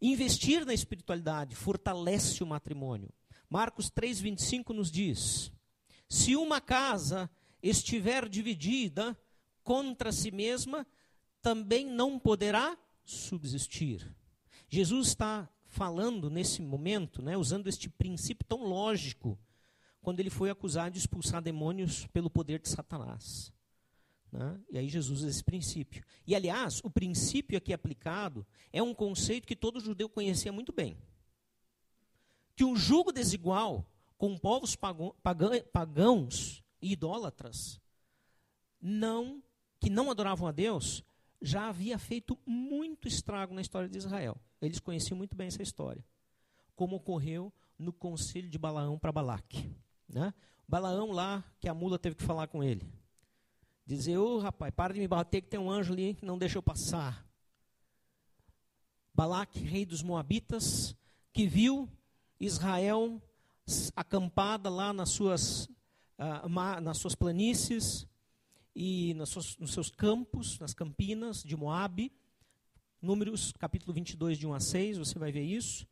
[0.00, 3.08] Investir na espiritualidade fortalece o matrimônio.
[3.48, 5.50] Marcos 3:25 nos diz:
[6.08, 7.30] Se uma casa
[7.62, 9.18] estiver dividida
[9.64, 10.86] contra si mesma,
[11.40, 14.14] também não poderá subsistir.
[14.68, 19.38] Jesus está falando nesse momento, né, usando este princípio tão lógico,
[20.02, 23.52] quando ele foi acusado de expulsar demônios pelo poder de Satanás.
[24.30, 24.60] Né?
[24.70, 26.04] E aí Jesus usa esse princípio.
[26.26, 30.98] E aliás, o princípio aqui aplicado é um conceito que todo judeu conhecia muito bem.
[32.56, 33.86] Que um jugo desigual
[34.18, 37.80] com povos pagãos e idólatras,
[38.80, 39.42] não
[39.80, 41.04] que não adoravam a Deus,
[41.40, 44.36] já havia feito muito estrago na história de Israel.
[44.60, 46.04] Eles conheciam muito bem essa história.
[46.76, 49.74] Como ocorreu no conselho de Balaão para Balaque.
[50.12, 50.32] Né?
[50.68, 52.92] Balaão lá, que a mula teve que falar com ele.
[53.84, 56.38] Dizer, ô oh, rapaz, para de me bater que tem um anjo ali que não
[56.38, 57.26] deixa eu passar.
[59.14, 60.94] Balaque, rei dos Moabitas,
[61.32, 61.88] que viu
[62.38, 63.20] Israel
[63.96, 65.66] acampada lá nas suas,
[66.18, 66.48] uh,
[66.80, 68.06] nas suas planícies
[68.74, 72.12] e nos seus, nos seus campos, nas campinas de Moabe,
[73.02, 75.84] Números capítulo 22, de 1 a 6, você vai ver isso.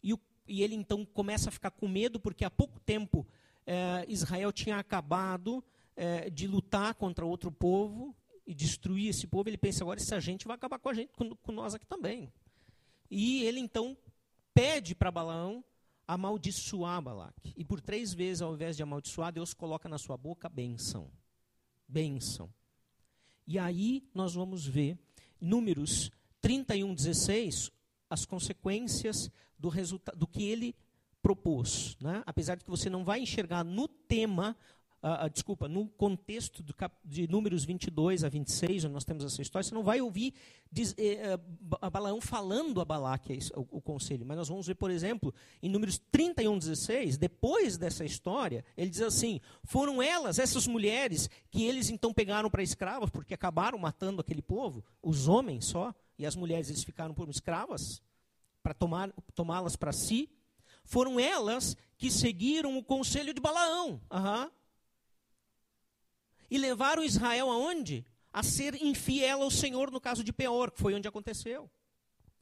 [0.00, 3.26] E, o, e ele então começa a ficar com medo, porque há pouco tempo
[3.66, 5.64] é, Israel tinha acabado
[5.96, 8.14] é, de lutar contra outro povo
[8.46, 9.48] e destruir esse povo.
[9.48, 12.32] Ele pensa, agora essa gente vai acabar com a gente, com, com nós aqui também.
[13.10, 13.96] E ele então
[14.54, 15.64] pede para Balaão
[16.06, 17.52] amaldiçoar Balaque.
[17.56, 21.10] E por três vezes, ao invés de amaldiçoar, Deus coloca na sua boca bênção.
[21.86, 22.52] Bênção.
[23.46, 24.98] E aí nós vamos ver
[25.40, 26.10] números
[26.40, 27.70] 31:16
[28.08, 29.70] as consequências do
[30.16, 30.74] do que ele
[31.22, 32.22] propôs, né?
[32.26, 34.56] Apesar de que você não vai enxergar no tema
[35.04, 39.68] Uh, desculpa, no contexto cap, de Números 22 a 26, onde nós temos essa história,
[39.68, 40.32] você não vai ouvir
[40.70, 44.92] diz, eh, uh, Balaão falando a Balaque o, o, conselho, mas nós vamos ver, por
[44.92, 51.28] exemplo, em Números 31, 16, depois dessa história, ele diz assim: foram elas, essas mulheres,
[51.50, 56.24] que eles então pegaram para escravas, porque acabaram matando aquele povo, os homens só, e
[56.24, 58.00] as mulheres eles ficaram como escravas,
[58.62, 58.72] para
[59.34, 60.30] tomá-las para si,
[60.84, 64.00] foram elas que seguiram o conselho de Balaão.
[64.10, 64.50] Uhum
[66.52, 68.04] e levaram Israel aonde?
[68.30, 71.70] A ser infiel ao Senhor no caso de Peor, que foi onde aconteceu,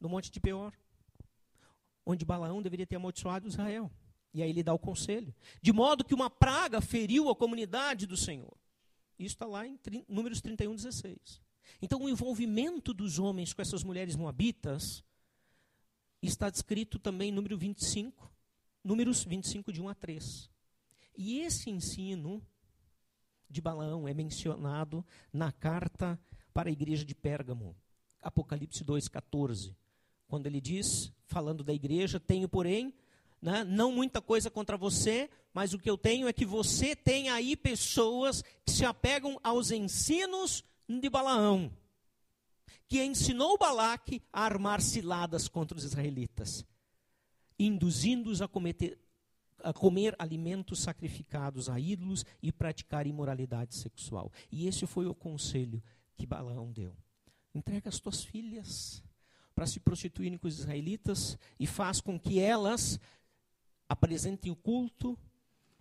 [0.00, 0.76] no monte de Peor,
[2.04, 3.88] onde Balaão deveria ter amaldiçoado Israel.
[4.34, 5.32] E aí ele dá o conselho.
[5.62, 8.52] De modo que uma praga feriu a comunidade do Senhor.
[9.16, 9.78] Isso está lá em
[10.08, 11.40] Números 31, 16.
[11.80, 15.04] Então, o envolvimento dos homens com essas mulheres moabitas
[16.26, 18.30] está descrito também número 25,
[18.84, 20.50] números 25, de 1 a 3.
[21.16, 22.42] E esse ensino
[23.48, 26.18] de Balaão é mencionado na carta
[26.52, 27.76] para a igreja de Pérgamo,
[28.22, 29.74] Apocalipse 2,14,
[30.28, 32.94] quando ele diz, falando da igreja, tenho, porém,
[33.42, 37.30] né, não muita coisa contra você, mas o que eu tenho é que você tem
[37.30, 41.72] aí pessoas que se apegam aos ensinos de Balaão,
[42.90, 46.66] que ensinou Balaque a armar ciladas contra os israelitas,
[47.56, 48.50] induzindo-os a
[49.62, 54.32] a comer alimentos sacrificados a ídolos e praticar imoralidade sexual.
[54.50, 55.80] E esse foi o conselho
[56.16, 56.96] que Balaão deu.
[57.54, 59.04] Entrega as tuas filhas
[59.54, 62.98] para se prostituírem com os israelitas e faz com que elas
[63.88, 65.16] apresentem o culto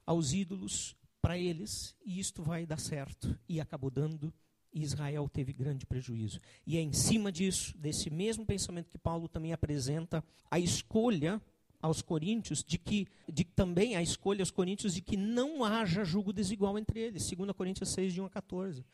[0.06, 3.36] aos ídolos para eles, e isto vai dar certo.
[3.48, 4.32] E acabou dando,
[4.74, 6.40] e Israel teve grande prejuízo.
[6.66, 11.42] E é em cima disso, desse mesmo pensamento que Paulo também apresenta, a escolha
[11.82, 16.34] aos coríntios de que de também a escolha aos coríntios de que não haja julgo
[16.34, 17.30] desigual entre eles.
[17.30, 18.86] 2 Coríntios 6 de 1 a 14.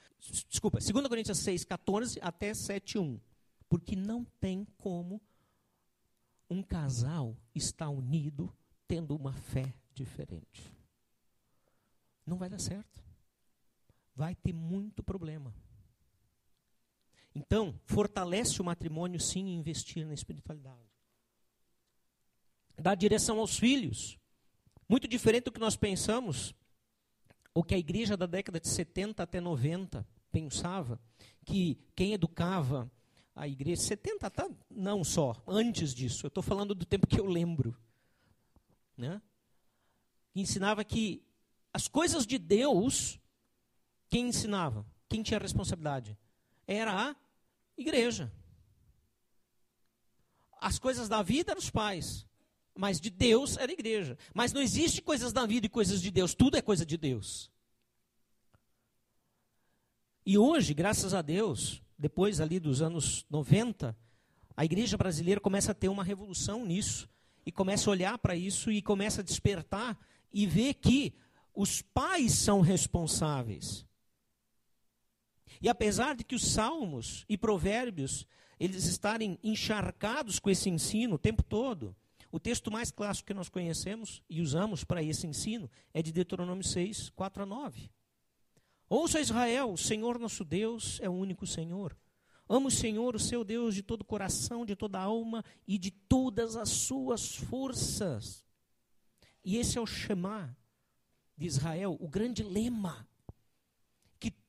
[0.49, 3.19] Desculpa, 2 Coríntios 6, 14 até 7, 1.
[3.67, 5.19] Porque não tem como
[6.49, 8.53] um casal estar unido
[8.87, 10.71] tendo uma fé diferente.
[12.25, 13.03] Não vai dar certo.
[14.15, 15.53] Vai ter muito problema.
[17.35, 20.95] Então, fortalece o matrimônio sim investir na espiritualidade
[22.81, 24.17] dar direção aos filhos.
[24.87, 26.53] Muito diferente do que nós pensamos,
[27.53, 30.99] o que a igreja da década de 70 até 90 pensava,
[31.43, 32.91] que quem educava
[33.35, 37.25] a igreja, 70 tá, não só, antes disso, eu estou falando do tempo que eu
[37.25, 37.75] lembro,
[38.97, 39.21] né?
[40.35, 41.23] ensinava que
[41.73, 43.19] as coisas de Deus,
[44.09, 44.85] quem ensinava?
[45.09, 46.17] Quem tinha responsabilidade?
[46.67, 47.15] Era a
[47.77, 48.31] igreja.
[50.59, 52.25] As coisas da vida eram os pais.
[52.77, 54.17] Mas de Deus era igreja.
[54.33, 56.33] Mas não existe coisas da vida e coisas de Deus.
[56.33, 57.51] Tudo é coisa de Deus.
[60.25, 63.95] E hoje, graças a Deus, depois ali dos anos 90,
[64.57, 67.07] a igreja brasileira começa a ter uma revolução nisso.
[67.45, 69.97] E começa a olhar para isso e começa a despertar
[70.33, 71.13] e ver que
[71.53, 73.85] os pais são responsáveis.
[75.65, 78.27] E apesar de que os salmos e provérbios
[78.59, 81.95] eles estarem encharcados com esse ensino o tempo todo,
[82.31, 86.63] o texto mais clássico que nós conhecemos e usamos para esse ensino é de Deuteronômio
[86.63, 87.89] 6, 4 a 9.
[88.87, 91.97] Ouça Israel, o Senhor nosso Deus é o único Senhor.
[92.47, 95.79] Amo o Senhor, o seu Deus, de todo o coração, de toda a alma e
[95.79, 98.45] de todas as suas forças.
[99.43, 100.55] E esse é o Shema
[101.35, 103.07] de Israel, o grande lema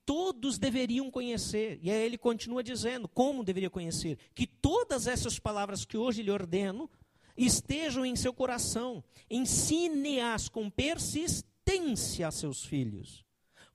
[0.06, 1.78] todos deveriam conhecer.
[1.82, 6.30] E aí ele continua dizendo como deveria conhecer: que todas essas palavras que hoje lhe
[6.30, 6.88] ordeno
[7.36, 9.04] estejam em seu coração.
[9.28, 13.26] Ensine-as com persistência a seus filhos.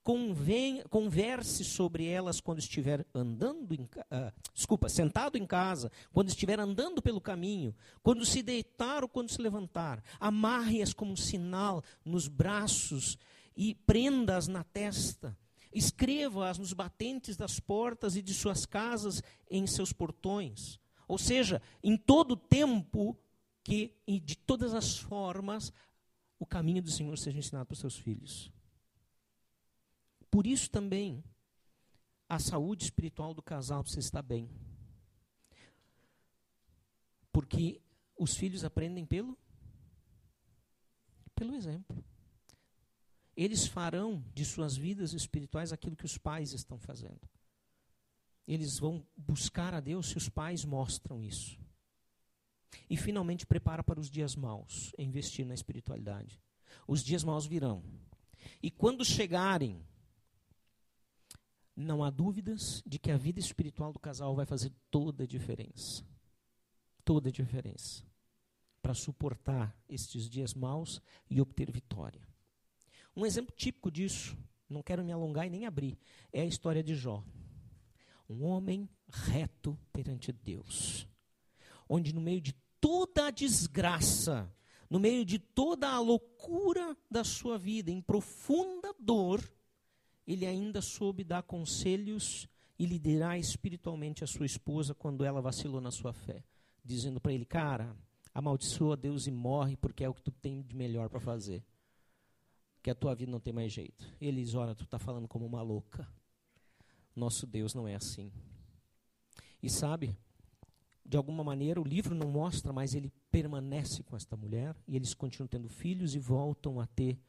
[0.03, 6.59] Conven, converse sobre elas quando estiver andando, em, uh, desculpa, sentado em casa, quando estiver
[6.59, 10.03] andando pelo caminho, quando se deitar ou quando se levantar.
[10.19, 13.15] Amarre-as como um sinal nos braços
[13.55, 15.37] e prenda-as na testa.
[15.73, 20.79] Escreva-as nos batentes das portas e de suas casas em seus portões.
[21.07, 23.17] Ou seja, em todo tempo
[23.63, 25.71] que de todas as formas
[26.39, 28.51] o caminho do Senhor seja ensinado para os seus filhos.
[30.29, 31.23] Por isso também
[32.27, 34.49] a saúde espiritual do casal precisa estar bem.
[37.31, 37.81] Porque
[38.17, 39.37] os filhos aprendem pelo
[41.35, 42.03] pelo exemplo.
[43.35, 47.21] Eles farão de suas vidas espirituais aquilo que os pais estão fazendo.
[48.47, 51.57] Eles vão buscar a Deus se os pais mostram isso.
[52.89, 56.41] E finalmente prepara para os dias maus, é investir na espiritualidade.
[56.87, 57.83] Os dias maus virão.
[58.61, 59.85] E quando chegarem,
[61.75, 66.03] não há dúvidas de que a vida espiritual do casal vai fazer toda a diferença.
[67.03, 68.03] Toda a diferença.
[68.81, 72.30] Para suportar estes dias maus e obter vitória.
[73.15, 74.37] Um exemplo típico disso,
[74.69, 75.97] não quero me alongar e nem abrir,
[76.31, 77.23] é a história de Jó.
[78.29, 81.07] Um homem reto perante Deus
[81.91, 84.49] onde no meio de toda a desgraça,
[84.89, 89.43] no meio de toda a loucura da sua vida, em profunda dor,
[90.25, 92.47] ele ainda soube dar conselhos
[92.79, 96.45] e liderar espiritualmente a sua esposa quando ela vacilou na sua fé,
[96.83, 97.93] dizendo para ele: Cara,
[98.33, 101.61] Amaldiçoa Deus e morre porque é o que tu tem de melhor para fazer.
[102.81, 104.05] Que a tua vida não tem mais jeito.
[104.19, 106.07] Eles, olha, tu está falando como uma louca.
[107.15, 108.31] Nosso Deus não é assim.
[109.61, 110.17] E sabe,
[111.05, 115.13] de alguma maneira o livro não mostra, mas ele permanece com esta mulher e eles
[115.13, 117.19] continuam tendo filhos e voltam a ter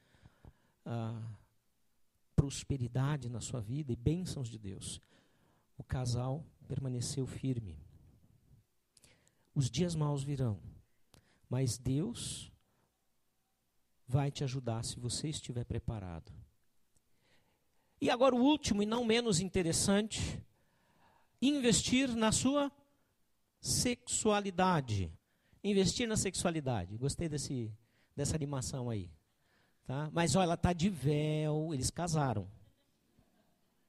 [0.87, 1.21] ah,
[2.37, 5.01] prosperidade na sua vida e bênçãos de Deus.
[5.77, 7.77] O casal permaneceu firme.
[9.53, 10.59] Os dias maus virão,
[11.49, 12.52] mas Deus
[14.13, 16.31] vai te ajudar se você estiver preparado.
[17.99, 20.39] E agora o último e não menos interessante,
[21.41, 22.71] investir na sua
[23.59, 25.11] sexualidade.
[25.65, 26.99] Investir na sexualidade.
[26.99, 27.73] Gostei desse,
[28.15, 29.11] dessa animação aí.
[29.87, 30.11] Tá?
[30.13, 32.47] Mas olha, ela está de véu, eles casaram.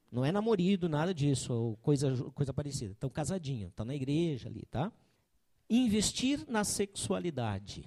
[0.09, 2.93] Não é namorido, nada disso, ou coisa, coisa parecida.
[2.93, 4.89] Estão casadinhos, estão na igreja ali, tá?
[5.69, 7.83] Investir na sexualidade.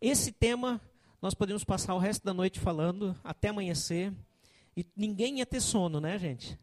[0.00, 0.80] Esse tema
[1.20, 4.12] nós podemos passar o resto da noite falando até amanhecer.
[4.76, 6.58] E ninguém ia ter sono, né, gente?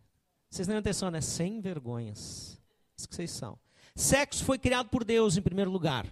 [0.50, 2.60] Vocês não iam ter sono, é sem vergonhas.
[2.98, 3.58] Isso que vocês são.
[3.96, 6.12] Sexo foi criado por Deus, em primeiro lugar.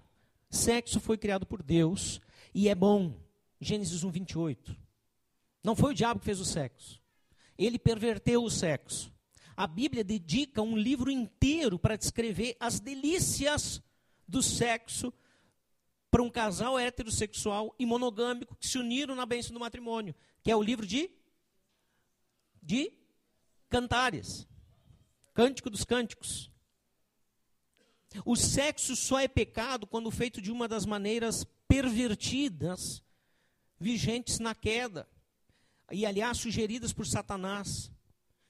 [0.50, 2.22] Sexo foi criado por Deus
[2.54, 3.14] e é bom.
[3.60, 4.76] Gênesis 1, 28.
[5.64, 7.02] Não foi o diabo que fez o sexo.
[7.58, 9.12] Ele perverteu o sexo.
[9.58, 13.82] A Bíblia dedica um livro inteiro para descrever as delícias
[14.28, 15.14] do sexo
[16.16, 20.56] para um casal heterossexual e monogâmico que se uniram na bênção do matrimônio, que é
[20.56, 21.12] o livro de
[22.64, 22.94] de
[23.68, 24.48] Cantares.
[25.34, 26.50] Cântico dos Cânticos.
[28.24, 33.04] O sexo só é pecado quando feito de uma das maneiras pervertidas
[33.78, 35.10] vigentes na queda.
[35.92, 37.92] E, aliás, sugeridas por Satanás.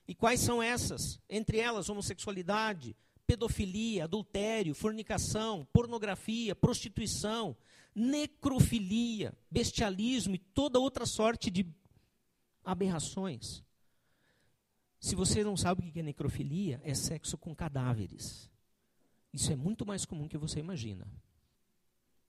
[0.07, 1.19] E quais são essas?
[1.27, 2.95] Entre elas, homossexualidade,
[3.25, 7.55] pedofilia, adultério, fornicação, pornografia, prostituição,
[7.93, 11.65] necrofilia, bestialismo e toda outra sorte de
[12.63, 13.63] aberrações.
[14.99, 18.49] Se você não sabe o que é necrofilia, é sexo com cadáveres.
[19.31, 21.07] Isso é muito mais comum que você imagina.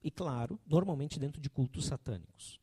[0.02, 2.60] E claro, normalmente dentro de cultos satânicos.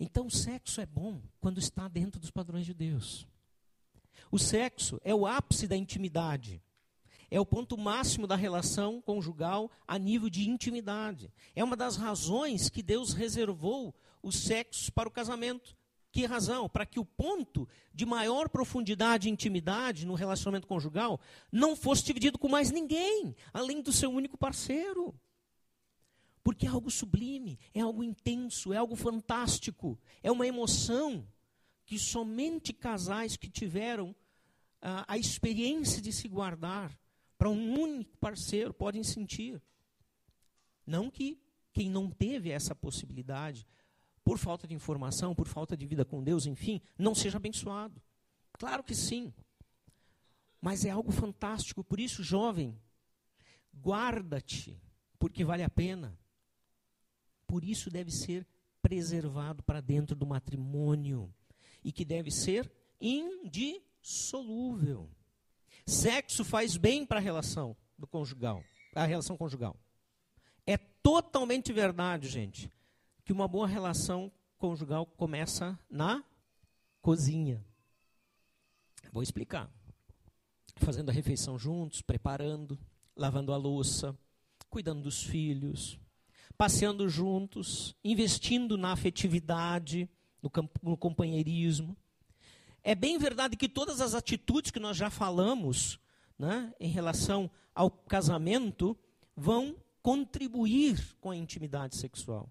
[0.00, 3.28] Então, o sexo é bom quando está dentro dos padrões de Deus.
[4.30, 6.62] O sexo é o ápice da intimidade.
[7.32, 11.32] É o ponto máximo da relação conjugal a nível de intimidade.
[11.56, 15.74] É uma das razões que Deus reservou o sexo para o casamento.
[16.10, 16.68] Que razão?
[16.68, 21.18] Para que o ponto de maior profundidade e intimidade no relacionamento conjugal
[21.50, 25.18] não fosse dividido com mais ninguém, além do seu único parceiro.
[26.44, 31.26] Porque é algo sublime, é algo intenso, é algo fantástico, é uma emoção
[31.86, 34.14] que somente casais que tiveram
[34.82, 37.00] a, a experiência de se guardar
[37.42, 39.60] para um único parceiro podem sentir.
[40.86, 43.66] Não que quem não teve essa possibilidade
[44.22, 48.00] por falta de informação, por falta de vida com Deus, enfim, não seja abençoado.
[48.52, 49.34] Claro que sim.
[50.60, 52.80] Mas é algo fantástico, por isso, jovem,
[53.74, 54.80] guarda-te,
[55.18, 56.16] porque vale a pena.
[57.44, 58.46] Por isso deve ser
[58.80, 61.34] preservado para dentro do matrimônio
[61.82, 62.70] e que deve ser
[63.00, 65.10] indissolúvel.
[65.86, 68.62] Sexo faz bem para a relação do conjugal,
[68.94, 69.76] a relação conjugal.
[70.66, 72.70] É totalmente verdade, gente
[73.24, 76.24] que uma boa relação conjugal começa na
[77.00, 77.64] cozinha.
[79.12, 79.70] Vou explicar.
[80.76, 82.78] Fazendo a refeição juntos, preparando,
[83.16, 84.16] lavando a louça,
[84.68, 85.98] cuidando dos filhos,
[86.56, 90.08] passeando juntos, investindo na afetividade,
[90.42, 90.50] no,
[90.82, 91.96] no companheirismo.
[92.82, 95.98] É bem verdade que todas as atitudes que nós já falamos
[96.38, 98.96] né, em relação ao casamento
[99.36, 102.50] vão contribuir com a intimidade sexual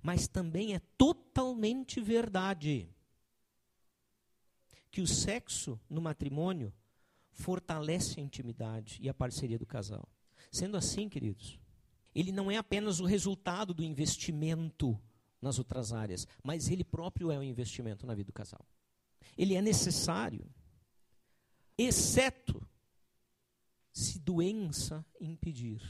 [0.00, 2.88] mas também é totalmente verdade
[4.90, 6.72] que o sexo no matrimônio
[7.32, 10.06] fortalece a intimidade e a parceria do casal.
[10.50, 11.58] Sendo assim, queridos,
[12.14, 14.98] ele não é apenas o resultado do investimento
[15.40, 18.64] nas outras áreas, mas ele próprio é um investimento na vida do casal.
[19.36, 20.46] Ele é necessário,
[21.76, 22.66] exceto
[23.92, 25.80] se doença impedir.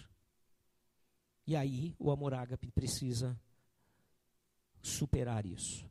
[1.47, 3.39] E aí o amor ágape precisa
[4.81, 5.89] superar isso.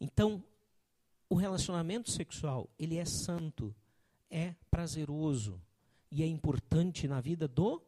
[0.00, 0.44] Então,
[1.28, 3.74] o relacionamento sexual, ele é santo,
[4.28, 5.60] é prazeroso
[6.10, 7.82] e é importante na vida do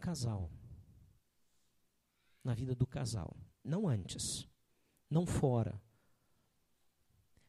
[0.00, 0.50] casal.
[2.42, 4.48] Na vida do casal, não antes,
[5.10, 5.80] não fora.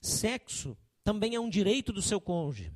[0.07, 2.71] Sexo também é um direito do seu cônjuge.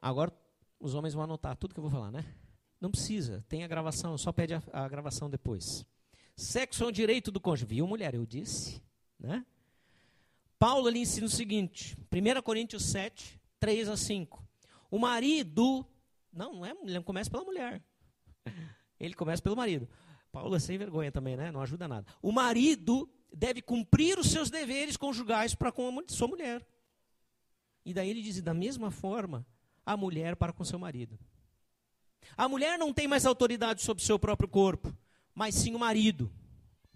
[0.00, 0.32] Agora
[0.78, 2.24] os homens vão anotar tudo que eu vou falar, né?
[2.80, 5.84] Não precisa, tem a gravação, só pede a, a gravação depois.
[6.36, 7.66] Sexo é um direito do cônjuge.
[7.66, 8.14] Viu, mulher?
[8.14, 8.82] Eu disse.
[9.18, 9.44] Né?
[10.58, 14.46] Paulo ali ensina o seguinte, 1 Coríntios 7, 3 a 5.
[14.90, 15.86] O marido,
[16.32, 17.82] não, não é, ele não começa pela mulher.
[18.98, 19.88] Ele começa pelo marido.
[20.30, 21.50] Paulo é sem vergonha também, né?
[21.50, 22.06] Não ajuda nada.
[22.22, 26.66] O marido deve cumprir os seus deveres conjugais para com a sua mulher.
[27.84, 29.46] E daí ele diz, da mesma forma,
[29.84, 31.18] a mulher para com seu marido.
[32.36, 34.96] A mulher não tem mais autoridade sobre o seu próprio corpo,
[35.34, 36.32] mas sim o marido.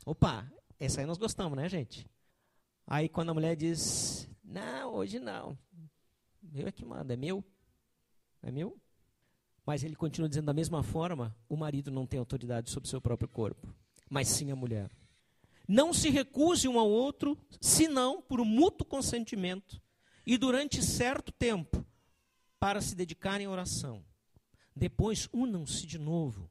[0.07, 2.09] Opa, essa aí nós gostamos, né, gente?
[2.86, 5.59] Aí quando a mulher diz, não, hoje não.
[6.55, 7.45] Eu é que manda, é meu.
[8.43, 8.80] É meu.
[9.66, 13.03] Mas ele continua dizendo da mesma forma, o marido não tem autoridade sobre o seu
[13.03, 13.68] próprio corpo,
[14.09, 14.91] mas sim a mulher.
[15.69, 19.79] Não se recuse um ao outro, senão por mútuo consentimento
[20.27, 21.85] e durante certo tempo,
[22.59, 24.03] para se dedicarem à oração.
[24.75, 26.49] Depois, unam-se de novo,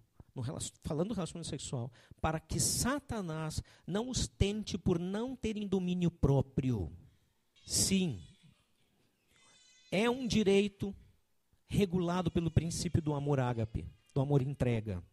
[0.84, 1.92] falando do relacionamento sexual,
[2.22, 6.92] para que Satanás não os tente por não terem domínio próprio.
[7.66, 8.22] Sim,
[9.92, 10.96] é um direito
[11.68, 15.04] regulado pelo princípio do amor ágape, do amor entrega.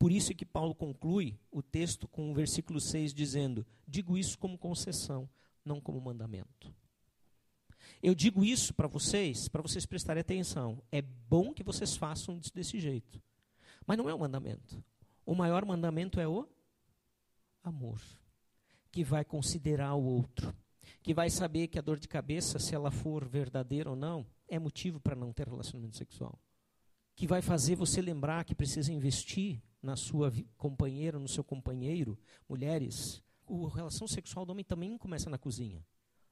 [0.00, 4.38] Por isso é que Paulo conclui o texto com o versículo 6 dizendo: Digo isso
[4.38, 5.28] como concessão,
[5.62, 6.74] não como mandamento.
[8.02, 10.82] Eu digo isso para vocês, para vocês prestarem atenção.
[10.90, 13.22] É bom que vocês façam isso desse jeito.
[13.86, 14.82] Mas não é um mandamento.
[15.26, 16.48] O maior mandamento é o
[17.62, 18.00] amor,
[18.90, 20.56] que vai considerar o outro,
[21.02, 24.58] que vai saber que a dor de cabeça, se ela for verdadeira ou não, é
[24.58, 26.38] motivo para não ter relacionamento sexual.
[27.14, 32.18] Que vai fazer você lembrar que precisa investir na sua companheira, no seu companheiro,
[32.48, 35.84] mulheres, a relação sexual do homem também começa na cozinha.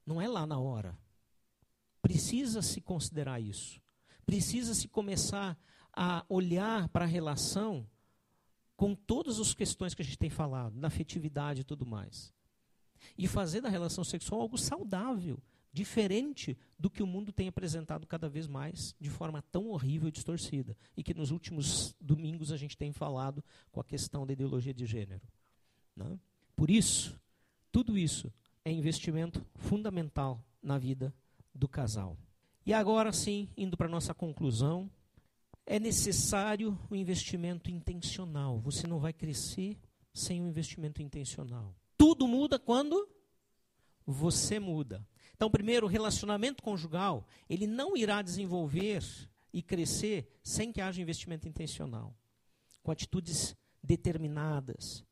[0.04, 0.98] Não é lá na hora.
[2.00, 3.80] Precisa se considerar isso.
[4.24, 5.58] Precisa se começar
[5.92, 7.88] a olhar para a relação
[8.76, 12.32] com todas as questões que a gente tem falado, na afetividade e tudo mais.
[13.16, 15.42] E fazer da relação sexual algo saudável,
[15.72, 20.12] diferente do que o mundo tem apresentado cada vez mais de forma tão horrível e
[20.12, 20.76] distorcida.
[20.96, 24.86] E que nos últimos domingos a gente tem falado com a questão da ideologia de
[24.86, 25.22] gênero.
[25.94, 26.18] Né?
[26.56, 27.20] Por isso,
[27.70, 28.32] tudo isso
[28.64, 31.14] é investimento fundamental na vida
[31.54, 32.16] do casal.
[32.64, 34.90] E agora sim, indo para a nossa conclusão,
[35.64, 38.58] é necessário o um investimento intencional.
[38.60, 39.78] Você não vai crescer
[40.12, 41.74] sem um investimento intencional.
[41.96, 43.08] Tudo muda quando
[44.06, 45.06] você muda.
[45.38, 49.04] Então, primeiro, o relacionamento conjugal, ele não irá desenvolver
[49.52, 52.12] e crescer sem que haja investimento intencional,
[52.82, 55.04] com atitudes determinadas,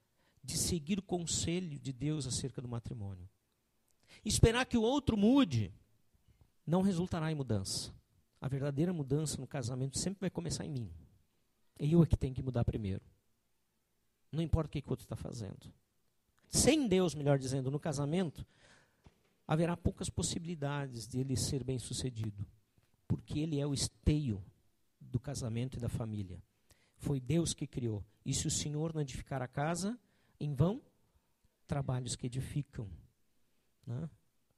[0.43, 3.29] de seguir o conselho de Deus acerca do matrimônio.
[4.25, 5.73] Esperar que o outro mude
[6.67, 7.95] não resultará em mudança.
[8.41, 10.91] A verdadeira mudança no casamento sempre vai começar em mim.
[11.79, 13.05] Eu é que tenho que mudar primeiro.
[14.33, 15.73] Não importa o que o outro está fazendo.
[16.49, 18.45] Sem Deus, melhor dizendo, no casamento,
[19.47, 22.47] haverá poucas possibilidades de ele ser bem sucedido,
[23.07, 24.43] porque ele é o esteio
[25.01, 26.43] do casamento e da família.
[26.97, 28.05] Foi Deus que criou.
[28.25, 29.99] E se o Senhor não edificar a casa,
[30.41, 30.83] em vão,
[31.67, 32.89] trabalhos que edificam.
[33.87, 34.09] Né?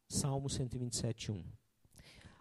[0.09, 1.45] Salmo 127, 1.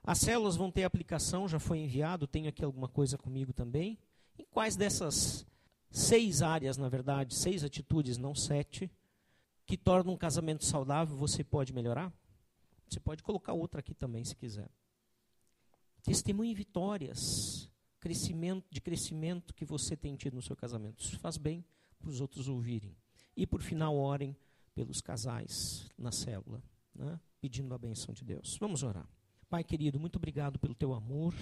[0.04, 4.00] As células vão ter aplicação, já foi enviado, tenho aqui alguma coisa comigo também.
[4.40, 5.46] Em quais dessas
[5.90, 8.90] seis áreas, na verdade, seis atitudes, não sete,
[9.66, 12.14] que tornam um casamento saudável, você pode melhorar?
[12.90, 14.70] Você pode colocar outra aqui também, se quiser.
[16.04, 17.70] Testemunhe vitórias,
[18.00, 21.04] crescimento, de crescimento que você tem tido no seu casamento.
[21.04, 21.66] Isso faz bem
[22.00, 22.96] para os outros ouvirem.
[23.36, 24.36] E por final, orem
[24.74, 26.64] pelos casais na célula,
[26.96, 27.20] né?
[27.42, 28.58] pedindo a benção de Deus.
[28.60, 29.08] Vamos orar.
[29.50, 31.34] Pai querido, muito obrigado pelo teu amor.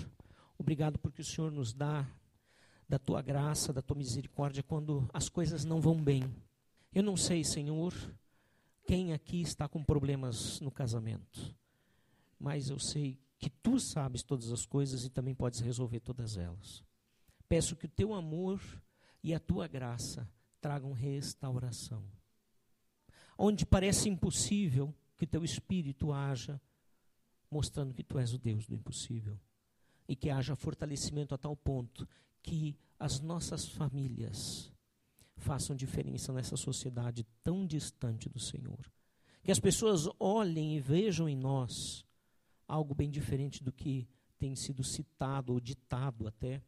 [0.58, 2.08] Obrigado porque o Senhor nos dá
[2.88, 6.24] da tua graça, da tua misericórdia quando as coisas não vão bem.
[6.94, 7.94] Eu não sei, Senhor,
[8.86, 11.56] quem aqui está com problemas no casamento,
[12.40, 16.84] mas eu sei que tu sabes todas as coisas e também podes resolver todas elas.
[17.50, 18.62] Peço que o teu amor
[19.24, 20.30] e a tua graça
[20.62, 22.04] tragam restauração.
[23.38, 26.62] Onde parece impossível que o teu espírito haja,
[27.50, 29.40] mostrando que tu és o Deus do impossível.
[30.08, 32.08] E que haja fortalecimento a tal ponto
[32.42, 34.72] que as nossas famílias
[35.38, 38.92] façam diferença nessa sociedade tão distante do Senhor.
[39.44, 42.06] Que as pessoas olhem e vejam em nós
[42.68, 44.08] algo bem diferente do que
[44.40, 46.62] tem sido citado ou ditado até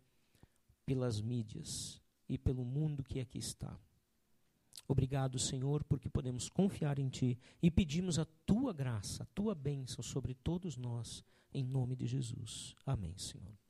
[0.85, 3.77] pelas mídias e pelo mundo que aqui está.
[4.88, 10.02] Obrigado, Senhor, porque podemos confiar em Ti e pedimos a Tua graça, a Tua bênção
[10.02, 11.23] sobre todos nós,
[11.53, 12.73] em nome de Jesus.
[12.85, 13.66] Amém, Senhor.